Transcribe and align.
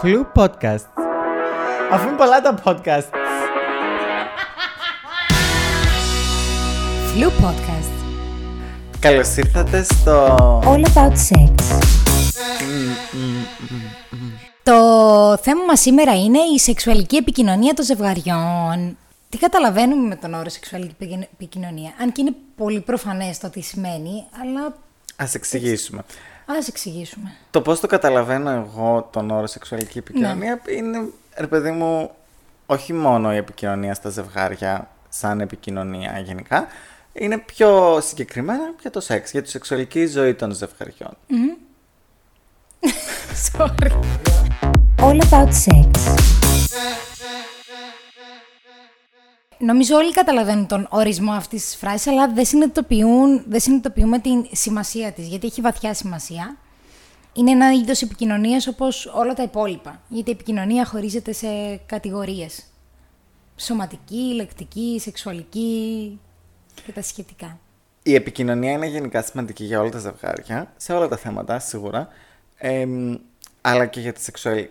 Φλου 0.00 0.26
podcast. 0.34 0.86
Αφού 1.92 2.08
είναι 2.08 2.16
πολλά 2.16 2.40
τα 2.40 2.54
podcast. 2.64 3.08
Flu 7.14 7.26
Podcast. 7.26 8.04
Καλώς 8.98 9.36
ήρθατε 9.36 9.82
στο... 9.82 10.36
All 10.64 10.84
about 10.94 11.12
sex. 11.12 11.54
Το 14.62 14.74
θέμα 15.42 15.64
μας 15.64 15.80
σήμερα 15.80 16.14
είναι 16.14 16.38
η 16.54 16.58
σεξουαλική 16.58 17.16
επικοινωνία 17.16 17.74
των 17.74 17.84
ζευγαριών. 17.84 18.96
Τι 19.28 19.38
καταλαβαίνουμε 19.38 20.08
με 20.08 20.16
τον 20.16 20.34
όρο 20.34 20.48
σεξουαλική 20.48 20.94
επικοινω- 21.00 21.28
επικοινωνία. 21.32 21.92
Αν 22.00 22.12
και 22.12 22.20
είναι 22.20 22.34
πολύ 22.56 22.80
προφανές 22.80 23.38
το 23.38 23.50
τι 23.50 23.60
σημαίνει, 23.60 24.24
αλλά 24.42 24.74
Ας 25.16 25.34
εξηγήσουμε. 25.34 26.04
Ας 26.46 26.68
εξηγήσουμε. 26.68 27.34
Το 27.50 27.60
πώς 27.60 27.80
το 27.80 27.86
καταλαβαίνω 27.86 28.50
εγώ 28.50 29.08
τον 29.12 29.30
όρο 29.30 29.46
σεξουαλική 29.46 29.98
επικοινωνία 29.98 30.60
είναι, 30.68 31.08
ρε 31.36 31.46
παιδί 31.46 31.70
μου, 31.70 32.10
όχι 32.66 32.92
μόνο 32.92 33.34
η 33.34 33.36
επικοινωνία 33.36 33.94
στα 33.94 34.10
ζευγάρια 34.10 34.88
σαν 35.08 35.40
επικοινωνία 35.40 36.18
γενικά, 36.18 36.66
είναι 37.12 37.38
πιο 37.38 38.00
συγκεκριμένα 38.00 38.74
για 38.80 38.90
το 38.90 39.00
σεξ, 39.00 39.30
για 39.30 39.42
τη 39.42 39.50
σεξουαλική 39.50 40.06
ζωή 40.06 40.34
των 40.34 40.52
ζευγαριών. 40.52 41.16
Sorry. 43.52 43.90
All 44.98 45.20
about 45.20 45.52
sex. 45.52 45.90
Νομίζω 49.64 49.96
όλοι 49.96 50.12
καταλαβαίνουν 50.12 50.66
τον 50.66 50.86
ορισμό 50.90 51.32
αυτής 51.32 51.64
της 51.64 51.76
φράσης, 51.76 52.06
αλλά 52.06 52.32
δεν, 52.32 52.44
συνειδητοποιούν, 52.44 53.44
δεν 53.48 53.60
συνειδητοποιούμε 53.60 54.18
την 54.18 54.46
σημασία 54.52 55.12
της, 55.12 55.26
γιατί 55.26 55.46
έχει 55.46 55.60
βαθιά 55.60 55.94
σημασία. 55.94 56.56
Είναι 57.32 57.50
ένα 57.50 57.72
είδος 57.72 58.02
επικοινωνίας 58.02 58.66
όπως 58.66 59.06
όλα 59.06 59.34
τα 59.34 59.42
υπόλοιπα, 59.42 60.00
γιατί 60.08 60.30
η 60.30 60.32
επικοινωνία 60.32 60.84
χωρίζεται 60.84 61.32
σε 61.32 61.76
κατηγορίες. 61.86 62.64
Σωματική, 63.56 64.34
λεκτική, 64.34 64.98
σεξουαλική 65.00 66.20
και 66.86 66.92
τα 66.92 67.02
σχετικά. 67.02 67.58
Η 68.02 68.14
επικοινωνία 68.14 68.72
είναι 68.72 68.86
γενικά 68.86 69.22
σημαντική 69.22 69.64
για 69.64 69.80
όλα 69.80 69.90
τα 69.90 69.98
ζευγάρια, 69.98 70.72
σε 70.76 70.92
όλα 70.92 71.08
τα 71.08 71.16
θέματα 71.16 71.58
σίγουρα, 71.58 72.08
εμ, 72.56 73.16
αλλά 73.60 73.86
και 73.86 74.00
για 74.00 74.12
τη, 74.12 74.22
σεξουαλ... 74.22 74.66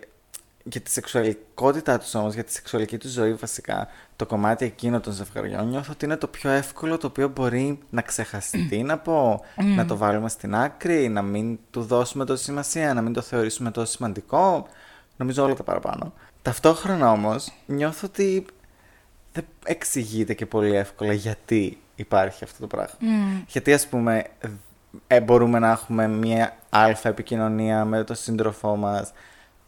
για 0.64 0.80
τη 0.80 0.90
σεξουαλικότητά 0.90 1.98
τους 1.98 2.14
όμως, 2.14 2.34
για 2.34 2.44
τη 2.44 2.52
σεξουαλική 2.52 2.98
τους 2.98 3.10
ζωή 3.10 3.34
βασικά, 3.34 3.88
το 4.16 4.26
κομμάτι 4.26 4.64
εκείνο 4.64 5.00
των 5.00 5.12
ζευγαριών, 5.12 5.68
νιώθω 5.68 5.92
ότι 5.92 6.04
είναι 6.04 6.16
το 6.16 6.26
πιο 6.26 6.50
εύκολο 6.50 6.98
το 6.98 7.06
οποίο 7.06 7.28
μπορεί 7.28 7.78
να 7.90 8.02
ξεχαστεί, 8.02 8.82
να 8.82 8.98
πω, 8.98 9.44
να 9.76 9.86
το 9.86 9.96
βάλουμε 9.96 10.28
στην 10.28 10.54
άκρη, 10.54 11.08
να 11.08 11.22
μην 11.22 11.58
του 11.70 11.82
δώσουμε 11.82 12.24
τόση 12.24 12.44
σημασία, 12.44 12.94
να 12.94 13.02
μην 13.02 13.12
το 13.12 13.20
θεωρήσουμε 13.20 13.70
τόσο 13.70 13.92
σημαντικό, 13.92 14.66
νομίζω 15.16 15.44
όλα 15.44 15.54
τα 15.54 15.62
παραπάνω. 15.62 16.12
Ταυτόχρονα 16.42 17.10
όμως 17.10 17.52
νιώθω 17.66 18.06
ότι 18.06 18.46
δεν 19.32 19.44
εξηγείται 19.64 20.34
και 20.34 20.46
πολύ 20.46 20.76
εύκολα 20.76 21.12
γιατί 21.12 21.78
υπάρχει 21.94 22.44
αυτό 22.44 22.60
το 22.60 22.66
πράγμα. 22.66 22.94
Γιατί 23.46 23.72
ας 23.72 23.86
πούμε 23.86 24.24
ε, 25.06 25.20
μπορούμε 25.20 25.58
να 25.58 25.70
έχουμε 25.70 26.08
μία 26.08 26.56
αλφα 26.70 27.08
επικοινωνία 27.08 27.84
με 27.84 28.04
τον 28.04 28.16
σύντροφό 28.16 28.76
μας 28.76 29.12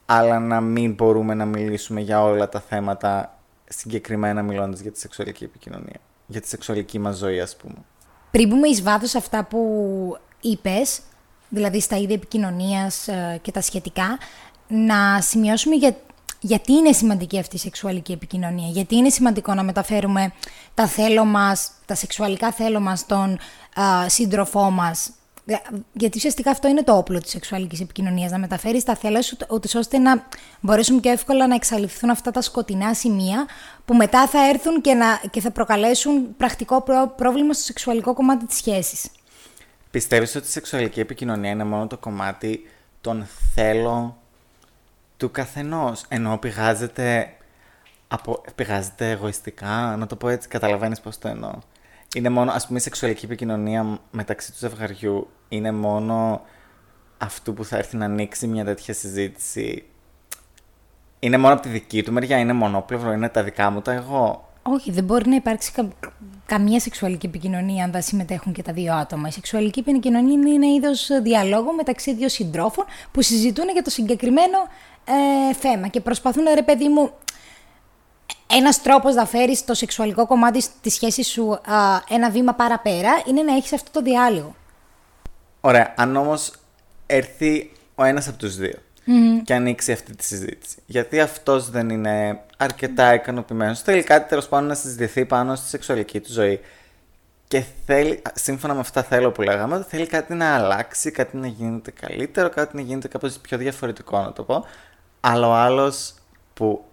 αλλά 0.06 0.38
να 0.38 0.60
μην 0.60 0.94
μπορούμε 0.94 1.34
να 1.34 1.44
μιλήσουμε 1.44 2.00
για 2.00 2.22
όλα 2.22 2.48
τα 2.48 2.60
θέματα 2.60 3.38
συγκεκριμένα 3.68 4.42
μιλώντας 4.42 4.80
για 4.80 4.92
τη 4.92 4.98
σεξουαλική 4.98 5.44
επικοινωνία. 5.44 6.00
Για 6.26 6.40
τη 6.40 6.48
σεξουαλική 6.48 6.98
μας 6.98 7.16
ζωή 7.16 7.40
ας 7.40 7.56
πούμε. 7.56 7.74
Πριν 8.30 8.48
μπούμε 8.48 8.68
εις 8.68 8.82
βάθος 8.82 9.10
σε 9.10 9.18
αυτά 9.18 9.44
που 9.44 9.60
είπες, 10.40 11.00
δηλαδή 11.48 11.80
στα 11.80 11.96
είδη 11.96 12.12
επικοινωνίας 12.12 13.08
ε, 13.08 13.38
και 13.42 13.52
τα 13.52 13.60
σχετικά, 13.60 14.18
να 14.68 15.20
σημειώσουμε 15.20 15.74
για, 15.74 15.96
γιατί 16.40 16.72
είναι 16.72 16.92
σημαντική 16.92 17.38
αυτή 17.38 17.56
η 17.56 17.58
σεξουαλική 17.58 18.12
επικοινωνία. 18.12 18.68
Γιατί 18.68 18.96
είναι 18.96 19.08
σημαντικό 19.08 19.54
να 19.54 19.62
μεταφέρουμε 19.62 20.32
τα 20.74 20.86
θέλω 20.86 21.24
μας, 21.24 21.70
τα 21.86 21.94
σεξουαλικά 21.94 22.52
θέλω 22.52 22.80
μας 22.80 22.98
στον 22.98 23.38
α, 23.80 24.08
σύντροφό 24.08 24.70
μας. 24.70 25.10
Δε- 25.48 25.56
Γιατί 25.92 26.16
ουσιαστικά 26.18 26.50
αυτό 26.50 26.68
είναι 26.68 26.82
το 26.82 26.96
όπλο 26.96 27.20
της 27.20 27.30
σεξουαλικής 27.30 27.80
επικοινωνίας, 27.80 28.30
να 28.30 28.38
μεταφέρεις 28.38 28.84
τα 28.84 28.96
θέλω 28.96 29.22
σου, 29.22 29.36
ούτως 29.50 29.74
ώστε 29.74 29.98
να 29.98 30.26
μπορέσουν 30.60 31.00
πιο 31.00 31.10
εύκολα 31.10 31.46
να 31.46 31.54
εξαλειφθούν 31.54 32.10
αυτά 32.10 32.30
τα 32.30 32.40
σκοτεινά 32.40 32.94
σημεία 32.94 33.46
που 33.84 33.94
μετά 33.94 34.26
θα 34.28 34.48
έρθουν 34.48 34.80
και, 34.80 34.94
να, 34.94 35.20
και 35.30 35.40
θα 35.40 35.50
προκαλέσουν 35.50 36.36
πρακτικό 36.36 36.82
πρό- 36.82 37.14
πρόβλημα 37.16 37.52
στο 37.52 37.62
σεξουαλικό 37.62 38.14
κομμάτι 38.14 38.46
της 38.46 38.56
σχέσης. 38.56 39.08
Πιστεύεις 39.90 40.34
ότι 40.34 40.46
η 40.46 40.50
σεξουαλική 40.50 41.00
επικοινωνία 41.00 41.50
είναι 41.50 41.64
μόνο 41.64 41.86
το 41.86 41.96
κομμάτι 41.98 42.70
των 43.00 43.26
θέλω 43.54 44.16
του 45.16 45.30
καθενός, 45.30 46.04
ενώ 46.08 46.38
πηγάζεται, 46.38 47.32
από, 48.08 48.42
πηγάζεται 48.54 49.10
εγωιστικά, 49.10 49.94
να 49.98 50.06
το 50.06 50.16
πω 50.16 50.28
έτσι, 50.28 50.48
καταλαβαίνεις 50.48 51.00
πώς 51.00 51.18
το 51.18 51.28
εννοώ. 51.28 51.50
Είναι 52.14 52.28
μόνο, 52.28 52.52
ας 52.52 52.66
πούμε, 52.66 52.78
η 52.78 52.82
σεξουαλική 52.82 53.24
επικοινωνία 53.24 54.00
μεταξύ 54.10 54.50
του 54.52 54.58
ζευγαριού 54.58 55.28
είναι 55.48 55.72
μόνο 55.72 56.40
αυτού 57.18 57.54
που 57.54 57.64
θα 57.64 57.76
έρθει 57.76 57.96
να 57.96 58.04
ανοίξει 58.04 58.46
μια 58.46 58.64
τέτοια 58.64 58.94
συζήτηση. 58.94 59.84
Είναι 61.18 61.38
μόνο 61.38 61.54
από 61.54 61.62
τη 61.62 61.68
δική 61.68 62.02
του 62.02 62.12
μεριά, 62.12 62.38
είναι 62.38 62.52
μονόπλευρο, 62.52 63.12
είναι 63.12 63.28
τα 63.28 63.42
δικά 63.42 63.70
μου 63.70 63.80
τα 63.82 63.92
εγώ. 63.92 64.48
Όχι, 64.62 64.90
δεν 64.90 65.04
μπορεί 65.04 65.28
να 65.28 65.34
υπάρξει 65.34 65.72
κα- 65.72 65.88
καμία 66.46 66.80
σεξουαλική 66.80 67.26
επικοινωνία 67.26 67.84
αν 67.84 67.90
δεν 67.92 68.02
συμμετέχουν 68.02 68.52
και 68.52 68.62
τα 68.62 68.72
δύο 68.72 68.94
άτομα. 68.94 69.28
Η 69.28 69.30
σεξουαλική 69.30 69.80
επικοινωνία 69.80 70.32
είναι 70.32 70.50
ένα 70.50 70.74
είδος 70.74 71.08
διαλόγου 71.22 71.72
μεταξύ 71.72 72.14
δύο 72.14 72.28
συντρόφων 72.28 72.84
που 73.12 73.22
συζητούν 73.22 73.68
για 73.72 73.82
το 73.82 73.90
συγκεκριμένο 73.90 74.58
ε, 75.50 75.54
θέμα 75.54 75.88
και 75.88 76.00
προσπαθούν, 76.00 76.44
ρε 76.54 76.62
παιδί 76.62 76.88
μου, 76.88 77.10
ένας 78.50 78.82
τρόπος 78.82 79.14
να 79.14 79.26
φέρεις 79.26 79.64
το 79.64 79.74
σεξουαλικό 79.74 80.26
κομμάτι 80.26 80.64
τη 80.80 80.90
σχέση 80.90 81.22
σου 81.22 81.50
α, 81.52 81.60
ένα 82.08 82.30
βήμα 82.30 82.52
παραπέρα 82.54 83.10
είναι 83.28 83.42
να 83.42 83.54
έχεις 83.54 83.72
αυτό 83.72 83.90
το 83.90 84.02
διάλογο. 84.02 84.54
Ωραία, 85.60 85.94
αν 85.96 86.16
όμως 86.16 86.52
έρθει 87.06 87.72
ο 87.94 88.04
ένας 88.04 88.28
από 88.28 88.38
τους 88.38 88.56
δύο 88.56 88.78
και 89.44 89.54
ανοίξει 89.54 89.92
αυτή 89.92 90.16
τη 90.16 90.24
συζήτηση, 90.24 90.76
γιατί 90.86 91.20
αυτός 91.20 91.70
δεν 91.70 91.90
είναι 91.90 92.40
αρκετά 92.56 93.14
ικανοποιημένος, 93.14 93.80
θέλει 93.80 94.02
κάτι 94.02 94.28
τέλος 94.28 94.48
πάντων 94.48 94.68
να 94.68 94.74
συζητηθεί 94.74 95.24
πάνω 95.24 95.54
στη 95.54 95.68
σεξουαλική 95.68 96.20
του 96.20 96.32
ζωή. 96.32 96.60
Και 97.48 97.64
θέλει, 97.86 98.22
σύμφωνα 98.34 98.74
με 98.74 98.80
αυτά 98.80 99.02
θέλω 99.02 99.30
που 99.30 99.42
λέγαμε, 99.42 99.84
θέλει 99.88 100.06
κάτι 100.06 100.34
να 100.34 100.54
αλλάξει, 100.54 101.10
κάτι 101.10 101.36
να 101.36 101.46
γίνεται 101.46 101.90
καλύτερο, 101.90 102.48
κάτι 102.48 102.76
να 102.76 102.82
γίνεται 102.82 103.08
κάπως 103.08 103.38
πιο 103.38 103.58
διαφορετικό 103.58 104.20
να 104.20 104.32
το 104.32 104.42
πω, 104.42 104.64
αλλά 105.20 105.48
ο 105.48 105.52
άλλος 105.52 106.14
που 106.54 106.84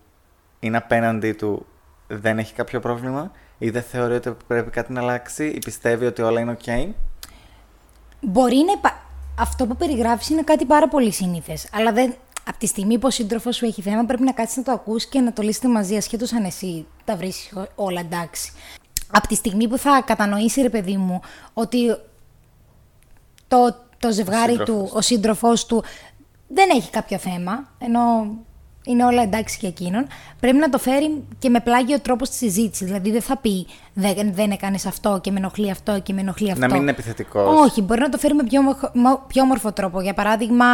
είναι 0.59 0.77
απέναντί 0.77 1.33
του 1.33 1.65
δεν 2.07 2.39
έχει 2.39 2.53
κάποιο 2.53 2.79
πρόβλημα 2.79 3.31
ή 3.57 3.69
δεν 3.69 3.81
θεωρεί 3.81 4.13
ότι 4.13 4.35
πρέπει 4.47 4.69
κάτι 4.69 4.93
να 4.93 5.01
αλλάξει 5.01 5.45
ή 5.45 5.59
πιστεύει 5.59 6.05
ότι 6.05 6.21
όλα 6.21 6.39
είναι 6.39 6.57
ok. 6.65 6.87
Μπορεί 8.23 8.55
να 8.55 8.71
υπά... 8.71 9.01
Αυτό 9.39 9.65
που 9.65 9.75
περιγράφεις 9.75 10.29
είναι 10.29 10.41
κάτι 10.41 10.65
πάρα 10.65 10.87
πολύ 10.87 11.11
σύνηθες, 11.11 11.67
αλλά 11.73 11.91
δεν... 11.91 12.15
Από 12.47 12.57
τη 12.57 12.67
στιγμή 12.67 12.97
που 12.97 13.07
ο 13.07 13.09
σύντροφος 13.09 13.55
σου 13.55 13.65
έχει 13.65 13.81
θέμα, 13.81 14.05
πρέπει 14.05 14.23
να 14.23 14.31
κάτσεις 14.31 14.57
να 14.57 14.63
το 14.63 14.71
ακούσει 14.71 15.07
και 15.07 15.19
να 15.19 15.33
το 15.33 15.41
λύσετε 15.41 15.67
μαζί, 15.67 15.95
ασχέτω 15.95 16.25
αν 16.35 16.43
εσύ 16.43 16.85
τα 17.05 17.15
βρεις 17.15 17.53
όλα 17.75 17.99
εντάξει. 17.99 18.51
Από 19.11 19.27
τη 19.27 19.35
στιγμή 19.35 19.67
που 19.67 19.77
θα 19.77 20.03
κατανοήσει, 20.05 20.61
ρε 20.61 20.69
παιδί 20.69 20.97
μου, 20.97 21.19
ότι 21.53 21.95
το, 23.47 23.75
το 23.99 24.11
ζευγάρι 24.11 24.51
σύντροφος 24.51 24.89
του, 24.89 24.97
ο 24.97 25.01
σύντροφός 25.01 25.65
του 25.65 25.83
δεν 26.47 26.69
έχει 26.69 26.89
κάποιο 26.89 27.17
θέμα, 27.17 27.69
ενώ 27.79 28.27
είναι 28.85 29.05
όλα 29.05 29.21
εντάξει 29.21 29.57
για 29.59 29.69
εκείνον, 29.69 30.07
πρέπει 30.39 30.57
να 30.57 30.69
το 30.69 30.77
φέρει 30.77 31.23
και 31.39 31.49
με 31.49 31.59
πλάγιο 31.59 31.99
τρόπο 31.99 32.25
στη 32.25 32.35
συζήτηση. 32.35 32.85
Δηλαδή 32.85 33.11
δεν 33.11 33.21
θα 33.21 33.37
πει 33.37 33.67
δεν, 33.93 34.33
δεν 34.33 34.51
έκανες 34.51 34.85
αυτό 34.85 35.19
και 35.23 35.31
με 35.31 35.37
ενοχλεί 35.39 35.69
αυτό 35.71 35.99
και 35.99 36.13
με 36.13 36.21
ενοχλεί 36.21 36.51
αυτό. 36.51 36.59
Να 36.67 36.73
μην 36.73 36.81
είναι 36.81 36.91
επιθετικός. 36.91 37.59
Όχι, 37.61 37.81
μπορεί 37.81 37.99
να 38.01 38.09
το 38.09 38.17
φέρει 38.17 38.33
με 38.33 38.43
πιο, 38.43 38.59
όμορφο- 38.59 38.91
μο- 38.93 39.23
πιο 39.27 39.41
όμορφο 39.43 39.71
τρόπο. 39.71 40.01
Για 40.01 40.13
παράδειγμα, 40.13 40.65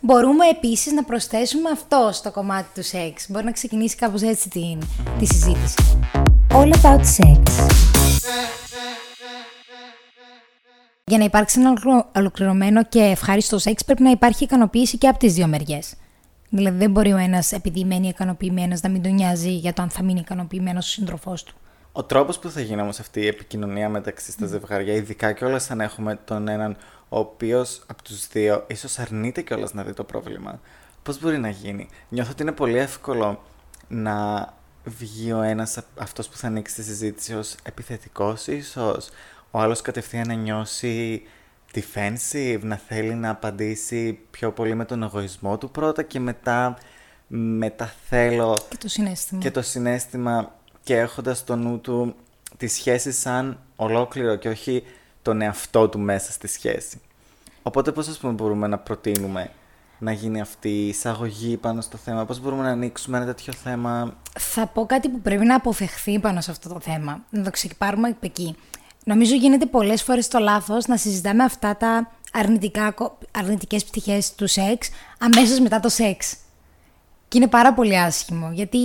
μπορούμε 0.00 0.46
επίσης 0.48 0.92
να 0.92 1.02
προσθέσουμε 1.04 1.70
αυτό 1.70 2.10
στο 2.12 2.30
κομμάτι 2.30 2.66
του 2.74 2.82
σεξ. 2.82 3.26
Μπορεί 3.28 3.44
να 3.44 3.52
ξεκινήσει 3.52 3.96
κάπως 3.96 4.22
έτσι 4.22 4.48
την, 4.48 4.78
τη 5.18 5.26
συζήτηση. 5.26 5.74
All 6.52 6.72
about 6.82 7.00
sex. 7.00 7.42
Για 11.04 11.18
να 11.18 11.24
υπάρξει 11.24 11.60
ένα 11.60 11.68
ολοκληρω- 11.68 12.10
ολοκληρωμένο 12.16 12.84
και 12.84 13.00
ευχάριστο 13.00 13.58
σεξ 13.58 13.84
πρέπει 13.84 14.02
να 14.02 14.10
υπάρχει 14.10 14.44
ικανοποίηση 14.44 14.98
και 14.98 15.08
από 15.08 15.18
τις 15.18 15.34
δύο 15.34 15.46
μεριές. 15.46 15.94
Δηλαδή 16.56 16.78
δεν 16.78 16.90
μπορεί 16.90 17.12
ο 17.12 17.16
ένας 17.16 17.52
επειδή 17.52 17.84
μένει 17.84 18.08
ικανοποιημένος 18.08 18.80
να 18.80 18.88
μην 18.88 19.02
τον 19.02 19.14
νοιάζει 19.14 19.50
για 19.50 19.72
το 19.72 19.82
αν 19.82 19.90
θα 19.90 20.02
μείνει 20.02 20.20
ικανοποιημένος 20.20 20.86
ο 20.86 20.90
σύντροφός 20.90 21.42
του. 21.42 21.54
Ο 21.92 22.04
τρόπος 22.04 22.38
που 22.38 22.50
θα 22.50 22.60
γίνει 22.60 22.80
όμως 22.80 23.00
αυτή 23.00 23.20
η 23.20 23.26
επικοινωνία 23.26 23.88
μεταξύ 23.88 24.30
στα 24.30 24.46
ζευγάρια, 24.46 24.94
ειδικά 24.94 25.32
κιόλα 25.32 25.60
αν 25.68 25.80
έχουμε 25.80 26.18
τον 26.24 26.48
έναν 26.48 26.76
ο 27.08 27.18
οποίος 27.18 27.82
από 27.86 28.02
τους 28.02 28.26
δύο 28.26 28.64
ίσως 28.66 28.98
αρνείται 28.98 29.42
κιόλας 29.42 29.74
να 29.74 29.82
δει 29.82 29.92
το 29.92 30.04
πρόβλημα. 30.04 30.60
Πώς 31.02 31.20
μπορεί 31.20 31.38
να 31.38 31.48
γίνει; 31.48 31.88
Νιώθω 32.08 32.30
ότι 32.30 32.42
είναι 32.42 32.52
πολύ 32.52 32.78
εύκολο 32.78 33.42
να 33.88 34.48
βγει 34.84 35.32
ο 35.32 35.40
ένας 35.40 35.78
αυτός 35.98 36.28
που 36.28 36.36
θα 36.36 36.46
ανοίξει 36.46 36.74
τη 36.74 36.82
συζήτηση 36.82 37.34
ως 37.34 37.54
επιθετικός, 37.62 38.46
ίσως. 38.46 39.08
Ο 39.50 39.58
άλλος 39.58 39.80
κατευθείαν 39.80 40.26
να 40.28 40.34
νιώσει 40.34 41.22
defensive, 41.76 42.58
να 42.62 42.76
θέλει 42.76 43.14
να 43.14 43.30
απαντήσει 43.30 44.18
πιο 44.30 44.52
πολύ 44.52 44.74
με 44.74 44.84
τον 44.84 45.02
εγωισμό 45.02 45.58
του 45.58 45.70
πρώτα 45.70 46.02
και 46.02 46.20
μετά 46.20 46.76
με 47.26 47.70
τα 47.70 47.92
θέλω 48.08 48.58
Και 48.68 48.76
το 48.76 48.88
συνέστημα. 48.88 49.40
και 49.40 49.50
το 49.50 49.62
συνέστημα 49.62 50.54
και 50.82 50.96
έχοντας 50.96 51.38
στο 51.38 51.56
νου 51.56 51.80
του 51.80 52.14
τη 52.56 52.66
σχέση 52.66 53.12
σαν 53.12 53.58
ολόκληρο 53.76 54.36
και 54.36 54.48
όχι 54.48 54.82
τον 55.22 55.40
εαυτό 55.40 55.88
του 55.88 55.98
μέσα 55.98 56.32
στη 56.32 56.46
σχέση. 56.46 57.00
Οπότε 57.62 57.92
πώς 57.92 58.08
ας 58.08 58.18
πούμε 58.18 58.32
μπορούμε 58.32 58.66
να 58.66 58.78
προτείνουμε 58.78 59.50
να 59.98 60.12
γίνει 60.12 60.40
αυτή 60.40 60.68
η 60.68 60.88
εισαγωγή 60.88 61.56
πάνω 61.56 61.80
στο 61.80 61.96
θέμα, 61.96 62.24
πώς 62.24 62.40
μπορούμε 62.40 62.62
να 62.62 62.68
ανοίξουμε 62.70 63.16
ένα 63.16 63.26
τέτοιο 63.26 63.52
θέμα; 63.52 64.16
Θα 64.38 64.66
πω 64.66 64.86
κάτι 64.86 65.08
που 65.08 65.20
πρέπει 65.20 65.44
να 65.44 65.54
αποφευχθεί 65.54 66.18
πάνω 66.18 66.40
σε 66.40 66.50
αυτό 66.50 66.68
το 66.68 66.80
θέμα. 66.80 67.24
Να 67.30 67.42
το 67.42 67.50
ξεκινήσουμε 67.50 68.08
από 68.08 68.18
εκεί. 68.20 68.56
Νομίζω 69.08 69.34
γίνεται 69.34 69.66
πολλές 69.66 70.02
φορές 70.02 70.28
το 70.28 70.38
λάθος 70.38 70.86
να 70.86 70.96
συζητάμε 70.96 71.44
αυτά 71.44 71.76
τα 71.76 72.10
αρνητικά, 72.32 72.94
αρνητικές 73.30 73.84
πτυχές 73.84 74.34
του 74.34 74.46
σεξ 74.46 74.90
αμέσως 75.18 75.58
μετά 75.58 75.80
το 75.80 75.88
σεξ. 75.88 76.36
Και 77.28 77.38
είναι 77.38 77.46
πάρα 77.46 77.74
πολύ 77.74 77.98
άσχημο, 77.98 78.50
γιατί 78.52 78.78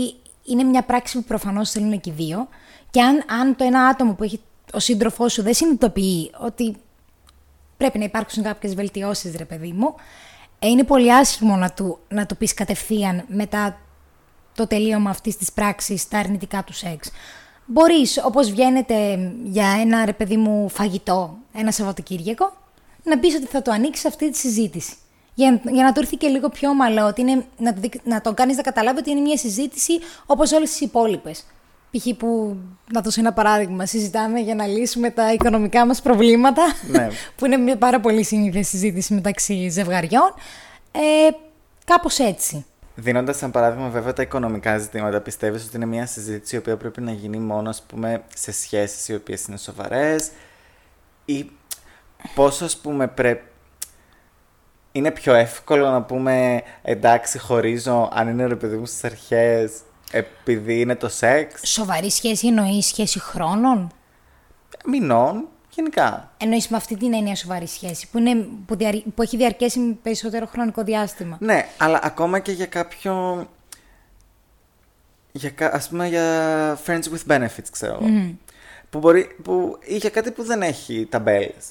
είναι 0.43 0.63
μια 0.63 0.83
πράξη 0.83 1.17
που 1.17 1.23
προφανώς 1.23 1.71
θέλουν 1.71 1.99
και 1.99 2.09
οι 2.09 2.13
δύο 2.13 2.47
και 2.89 3.01
αν, 3.01 3.23
αν 3.41 3.55
το 3.55 3.63
ένα 3.63 3.87
άτομο 3.87 4.13
που 4.13 4.23
έχει 4.23 4.41
ο 4.73 4.79
σύντροφός 4.79 5.33
σου 5.33 5.41
δεν 5.41 5.53
συνειδητοποιεί 5.53 6.31
ότι 6.39 6.75
πρέπει 7.77 7.97
να 7.97 8.03
υπάρξουν 8.03 8.43
κάποιες 8.43 8.75
βελτιώσεις, 8.75 9.35
ρε 9.35 9.45
παιδί 9.45 9.71
μου, 9.71 9.95
ε, 10.59 10.67
είναι 10.67 10.83
πολύ 10.83 11.13
άσχημο 11.13 11.55
να 11.55 11.71
του, 11.71 11.99
να 12.07 12.25
του 12.25 12.37
πεις 12.37 12.53
κατευθείαν 12.53 13.23
μετά 13.27 13.77
το 14.55 14.67
τελείωμα 14.67 15.09
αυτής 15.09 15.37
της 15.37 15.51
πράξης 15.51 16.07
τα 16.07 16.17
αρνητικά 16.17 16.63
του 16.63 16.73
σεξ. 16.73 17.11
Μπορείς, 17.73 18.21
όπως 18.23 18.51
βγαίνετε 18.51 18.95
για 19.43 19.65
ένα 19.81 20.05
ρε 20.05 20.13
παιδί 20.13 20.37
μου 20.37 20.69
φαγητό 20.69 21.37
ένα 21.53 21.71
Σαββατοκύριακο, 21.71 22.53
να 23.03 23.19
πεις 23.19 23.35
ότι 23.35 23.45
θα 23.45 23.61
το 23.61 23.71
ανοίξεις 23.71 24.05
αυτή 24.05 24.31
τη 24.31 24.37
συζήτηση. 24.37 24.93
Για, 25.33 25.61
για 25.71 25.83
να 25.83 25.91
του 25.91 25.99
έρθει 25.99 26.15
και 26.17 26.27
λίγο 26.27 26.49
πιο 26.49 26.69
ομαλό, 26.69 27.05
ότι 27.07 27.21
είναι, 27.21 27.45
να, 27.57 27.73
το 27.73 27.79
δει- 27.81 28.01
να 28.03 28.21
τον 28.21 28.33
κάνεις 28.33 28.55
να 28.55 28.61
καταλάβει 28.61 28.99
ότι 28.99 29.11
είναι 29.11 29.19
μια 29.19 29.37
συζήτηση 29.37 29.99
όπως 30.25 30.51
όλες 30.51 30.69
τις 30.69 30.81
υπόλοιπες. 30.81 31.45
Π.χ. 31.91 32.07
που, 32.17 32.57
να 32.93 33.01
δώσω 33.01 33.19
ένα 33.19 33.33
παράδειγμα, 33.33 33.85
συζητάμε 33.85 34.39
για 34.39 34.55
να 34.55 34.65
λύσουμε 34.67 35.09
τα 35.09 35.33
οικονομικά 35.33 35.85
μας 35.85 36.01
προβλήματα, 36.01 36.63
Ναι. 36.87 37.07
που 37.37 37.45
είναι 37.45 37.57
μια 37.57 37.77
πάρα 37.77 37.99
πολύ 37.99 38.23
συνήθιη 38.23 38.63
συζήτηση 38.63 39.13
μεταξύ 39.13 39.69
ζευγαριών. 39.69 40.33
Ε, 40.91 40.99
κάπως 41.85 42.19
έτσι. 42.19 42.65
Δίνοντας 42.95 43.37
σαν 43.37 43.51
παράδειγμα 43.51 43.89
βέβαια 43.89 44.13
τα 44.13 44.21
οικονομικά 44.21 44.77
ζητήματα, 44.77 45.21
πιστεύεις 45.21 45.65
ότι 45.65 45.75
είναι 45.75 45.85
μια 45.85 46.05
συζήτηση 46.05 46.55
η 46.55 46.59
οποία 46.59 46.77
πρέπει 46.77 47.01
να 47.01 47.11
γίνει 47.11 47.37
μόνο 47.37 47.69
ας 47.69 47.81
πούμε 47.81 48.23
σε 48.35 48.51
σχέσεις 48.51 49.07
οι 49.07 49.15
οποίες 49.15 49.45
είναι 49.45 49.57
σοβαρές 49.57 50.31
ή 51.25 51.51
πόσο 52.35 52.65
ας 52.65 52.77
πούμε 52.77 53.07
πρέπει... 53.07 53.43
Είναι 54.91 55.11
πιο 55.11 55.33
εύκολο 55.33 55.89
να 55.89 56.01
πούμε 56.01 56.63
εντάξει 56.81 57.39
χωρίζω 57.39 58.09
αν 58.13 58.27
είναι 58.27 58.45
ρε 58.45 58.55
παιδί 58.55 58.75
μου 58.75 58.85
στις 58.85 59.03
αρχές 59.03 59.71
επειδή 60.11 60.79
είναι 60.79 60.95
το 60.95 61.09
σεξ, 61.09 61.61
Σοβαρή 61.63 62.11
σχέση 62.11 62.47
εννοείς 62.47 62.85
σχέση 62.85 63.19
χρόνων; 63.19 63.91
μηνών, 64.85 65.47
γενικά. 65.73 66.31
Εννοείς 66.37 66.67
με 66.67 66.77
αυτή 66.77 66.97
την 66.97 67.13
έννοια 67.13 67.35
σοβαρή 67.35 67.67
σχέση, 67.67 68.07
που, 68.11 68.17
είναι, 68.17 68.47
που, 68.65 68.75
διαρ- 68.75 69.09
που 69.15 69.21
έχει 69.21 69.37
διαρκέσει 69.37 69.79
με 69.79 69.93
περισσότερο 70.01 70.45
χρονικό 70.45 70.83
διάστημα. 70.83 71.37
Ναι, 71.39 71.67
αλλά 71.77 71.99
ακόμα 72.03 72.39
και 72.39 72.51
για 72.51 72.65
κάποιο... 72.65 73.45
Για, 75.31 75.49
κα- 75.49 75.73
ας 75.73 75.89
πούμε 75.89 76.07
για 76.07 76.79
friends 76.85 77.03
with 77.03 77.31
benefits, 77.35 77.69
ξέρω 77.71 77.93
εγώ. 78.01 78.35
Που 78.89 78.99
μπορεί, 78.99 79.35
που, 79.43 79.77
ή 79.83 79.95
για 79.97 80.09
κάτι 80.09 80.31
που 80.31 80.43
δεν 80.43 80.61
έχει 80.61 81.07
ταμπέλες. 81.09 81.65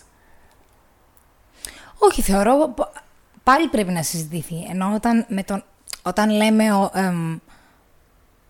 Όχι, 1.98 2.22
θεωρώ 2.22 2.72
π- 2.76 2.96
πάλι 3.42 3.68
πρέπει 3.68 3.92
να 3.92 4.02
συζητηθεί. 4.02 4.66
Ενώ 4.70 4.94
όταν, 4.94 5.26
με 5.28 5.42
τον, 5.42 5.64
όταν 6.02 6.30
λέμε 6.30 6.72
ο, 6.72 6.90
εμ, 6.94 7.38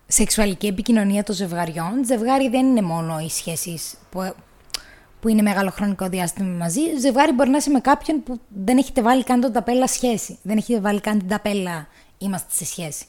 σεξουαλική 0.07 0.67
επικοινωνία 0.67 1.23
των 1.23 1.35
ζευγαριών, 1.35 2.05
ζευγάρι 2.05 2.49
δεν 2.49 2.65
είναι 2.65 2.81
μόνο 2.81 3.19
οι 3.19 3.29
σχέσεις 3.29 3.93
που, 4.09 4.33
που 5.21 5.27
είναι 5.27 5.41
μεγάλο 5.41 5.69
χρονικό 5.69 6.07
διάστημα 6.07 6.57
μαζί. 6.57 6.81
Ζευγάρι 6.99 7.31
μπορεί 7.31 7.49
να 7.49 7.57
είσαι 7.57 7.69
με 7.69 7.79
κάποιον 7.79 8.23
που 8.23 8.39
δεν 8.65 8.77
έχετε 8.77 9.01
βάλει 9.01 9.23
καν 9.23 9.41
τον 9.41 9.51
ταπέλα 9.51 9.87
σχέση. 9.87 10.37
Δεν 10.41 10.57
έχετε 10.57 10.79
βάλει 10.79 10.99
καν 11.01 11.19
την 11.19 11.27
ταπέλα 11.27 11.87
είμαστε 12.17 12.47
σε 12.51 12.65
σχέση. 12.65 13.05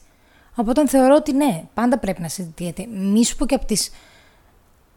Οπότε 0.55 0.87
θεωρώ 0.87 1.15
ότι 1.15 1.33
ναι, 1.33 1.63
πάντα 1.73 1.97
πρέπει 1.97 2.21
να 2.21 2.27
συζητιέται. 2.27 2.85
Μη 2.91 3.25
σου 3.25 3.35
πω 3.35 3.45
και 3.45 3.55
από 3.55 3.65
τις 3.65 3.91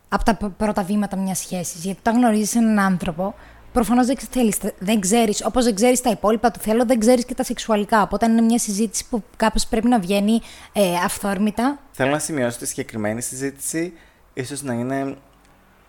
από 0.09 0.25
τα 0.25 0.35
π- 0.37 0.51
πρώτα 0.57 0.83
βήματα 0.83 1.17
μιας 1.17 1.39
σχέσης. 1.39 1.85
Γιατί 1.85 1.99
όταν 2.01 2.17
γνωρίζεις 2.17 2.55
έναν 2.55 2.79
άνθρωπο, 2.79 3.35
προφανώς 3.73 4.07
δεν 4.07 4.17
ξέρεις, 4.31 4.59
δεν 4.79 5.01
ξέρεις, 5.01 5.45
όπως 5.45 5.65
δεν 5.65 5.75
ξέρεις 5.75 6.01
τα 6.01 6.11
υπόλοιπα 6.11 6.51
του 6.51 6.61
θέλω, 6.61 6.85
δεν 6.85 6.99
ξέρεις 6.99 7.25
και 7.25 7.35
τα 7.35 7.43
σεξουαλικά. 7.45 8.03
Οπότε 8.03 8.27
είναι 8.27 8.41
μια 8.41 8.59
συζήτηση 8.59 9.09
που 9.09 9.23
κάπως 9.37 9.67
πρέπει 9.67 9.89
να 9.89 9.99
βγαίνει 9.99 10.41
ε, 10.73 10.95
αυθόρμητα. 11.05 11.79
Θέλω 11.93 12.11
να 12.11 12.19
σημειώσω 12.19 12.59
τη 12.59 12.67
συγκεκριμένη 12.67 13.23
συζήτηση 13.23 13.93
ίσως 14.35 14.63
να 14.63 14.73
είναι 14.73 15.17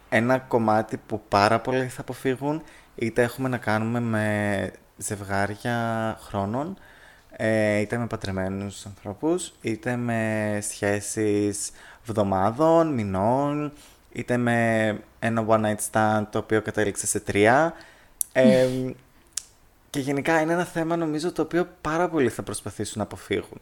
ένα 0.10 0.40
κομμάτι 0.40 0.98
που 0.98 1.22
πάρα 1.28 1.60
πολλοί 1.60 1.88
θα 1.88 2.02
αποφύγουν 2.02 2.62
είτε 2.96 3.22
έχουμε 3.22 3.50
να 3.50 3.58
κάνουμε 3.58 4.00
με 4.00 4.72
ζευγάρια 4.98 6.18
χρόνων 6.22 6.78
ε, 7.32 7.80
είτε 7.80 7.98
με 7.98 8.08
πατρεμένους 8.08 8.86
ανθρώπους 8.86 9.54
είτε 9.62 9.96
με 9.96 10.60
σχέσεις 10.62 11.72
βδομάδων, 12.06 12.94
μηνών 12.94 13.72
είτε 14.12 14.38
με 14.38 15.00
ένα 15.20 15.46
one 15.48 15.66
night 15.66 15.92
stand 15.92 16.26
το 16.30 16.38
οποίο 16.38 16.62
κατέληξε 16.62 17.08
σε 17.08 17.20
τρία 17.20 17.74
ε, 18.32 18.68
και 19.90 20.00
γενικά 20.00 20.42
είναι 20.42 20.54
ένα 20.54 20.66
θέμα 20.66 20.96
νομίζω 20.96 21.32
το 21.32 21.42
οποίο 21.42 21.68
πάρα 21.82 22.10
πολλοί 22.10 22.30
θα 22.30 22.44
προσπαθήσουν 22.44 22.98
να 22.98 23.04
αποφύγουν. 23.04 23.62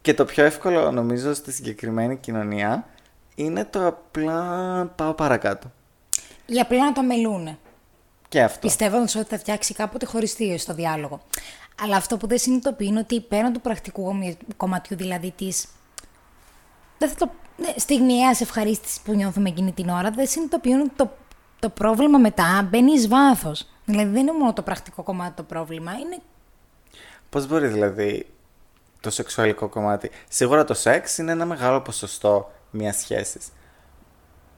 Και 0.00 0.14
το 0.14 0.24
πιο 0.24 0.44
εύκολο 0.44 0.90
νομίζω 0.90 1.34
στη 1.34 1.52
συγκεκριμένη 1.52 2.16
κοινωνία 2.16 2.86
είναι 3.38 3.64
το 3.64 3.86
απλά 3.86 4.84
πάω 4.96 5.14
παρακάτω. 5.14 5.70
Ή 6.46 6.60
απλά 6.60 6.84
να 6.84 6.92
το 6.92 7.02
μελούνε. 7.02 7.58
Και 8.28 8.42
αυτό. 8.42 8.58
Πιστεύοντας 8.58 9.14
ότι 9.14 9.28
θα 9.28 9.38
φτιάξει 9.38 9.74
κάποτε 9.74 10.06
χωριστή 10.06 10.58
στο 10.58 10.74
διάλογο. 10.74 11.20
Αλλά 11.82 11.96
αυτό 11.96 12.16
που 12.16 12.26
δεν 12.26 12.38
συνειδητοποιεί 12.38 12.86
είναι 12.90 12.98
ότι 12.98 13.20
πέραν 13.20 13.52
του 13.52 13.60
πρακτικού 13.60 14.02
κομι- 14.02 14.56
κομματιού, 14.56 14.96
δηλαδή 14.96 15.30
τη. 15.36 15.48
Δεν 16.98 17.08
θα 17.08 17.14
το. 17.14 17.30
Ναι, 17.56 17.72
στιγμιαία 17.76 18.36
ευχαρίστηση 18.40 19.02
που 19.02 19.12
νιώθουμε 19.12 19.48
εκείνη 19.48 19.72
την 19.72 19.88
ώρα, 19.88 20.10
δεν 20.10 20.26
συνειδητοποιούν 20.26 20.80
ότι 20.80 20.92
το, 20.96 21.10
το 21.58 21.68
πρόβλημα 21.68 22.18
μετά 22.18 22.68
μπαίνει 22.70 22.92
εις 22.92 23.08
βάθος. 23.08 23.68
Δηλαδή 23.84 24.10
δεν 24.10 24.20
είναι 24.20 24.32
μόνο 24.32 24.52
το 24.52 24.62
πρακτικό 24.62 25.02
κομμάτι 25.02 25.36
το 25.36 25.42
πρόβλημα, 25.42 25.92
είναι 25.92 26.18
Πώς 27.30 27.46
μπορεί 27.46 27.66
δηλαδή 27.66 28.26
το 29.00 29.10
σεξουαλικό 29.10 29.68
κομμάτι. 29.68 30.10
Σίγουρα 30.28 30.64
το 30.64 30.74
σεξ 30.74 31.18
είναι 31.18 31.32
ένα 31.32 31.44
μεγάλο 31.44 31.80
ποσοστό 31.80 32.50
μιας 32.70 32.96
σχέσης. 32.96 33.48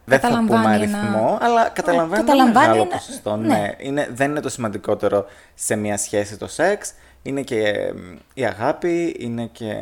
Δεν 0.04 0.20
θα 0.20 0.28
πούμε 0.28 0.40
Καταλαμβάνει 0.48 0.82
ένα- 0.84 0.98
αριθμό, 0.98 1.38
αλλά 1.40 1.68
καταλαβαίνει 1.68 2.14
ένα 2.14 2.24
καταλαμβάνει 2.24 2.66
μεγάλο 2.66 2.82
ένα- 2.82 2.90
ποσοστό. 2.90 3.36
ναι. 3.36 3.46
Ναι. 3.58 3.74
Είναι, 3.78 4.08
δεν 4.12 4.30
είναι 4.30 4.40
το 4.40 4.48
σημαντικότερο 4.48 5.26
σε 5.54 5.76
μια 5.76 5.96
σχέση 5.98 6.36
το 6.36 6.46
σεξ. 6.46 6.92
Είναι 7.22 7.42
και 7.42 7.58
ε, 7.68 7.92
η 8.34 8.44
αγάπη, 8.46 9.16
είναι 9.18 9.46
και... 9.46 9.74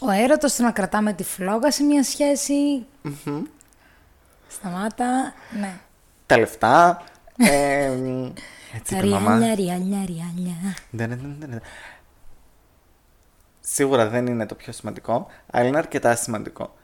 ο 0.00 0.10
έρωτος 0.10 0.54
το 0.56 0.62
να 0.62 0.70
κρατάμε 0.70 1.12
τη 1.12 1.24
φλόγα 1.24 1.70
σε 1.70 1.82
μια 1.82 2.02
σχέση. 2.04 2.86
Σταμάτα. 4.48 5.32
Ναι. 5.60 5.74
τα 6.26 6.38
λεφτά. 6.38 7.02
Ε, 7.36 7.92
έτσι 8.76 8.96
είπε 8.96 9.06
η 9.06 9.10
μαμά. 9.10 9.36
Ριάλια, 9.38 9.54
ριάλια, 9.54 10.04
ριάλια. 10.06 10.54
Ναι, 10.90 11.06
ναι, 11.06 11.14
ναι, 11.14 11.34
ναι, 11.38 11.46
ναι. 11.46 11.58
Σίγουρα 13.72 14.08
δεν 14.08 14.26
είναι 14.26 14.46
το 14.46 14.54
πιο 14.54 14.72
σημαντικό, 14.72 15.26
αλλά 15.50 15.66
είναι 15.66 15.78
αρκετά 15.78 16.14
σημαντικό. 16.14 16.74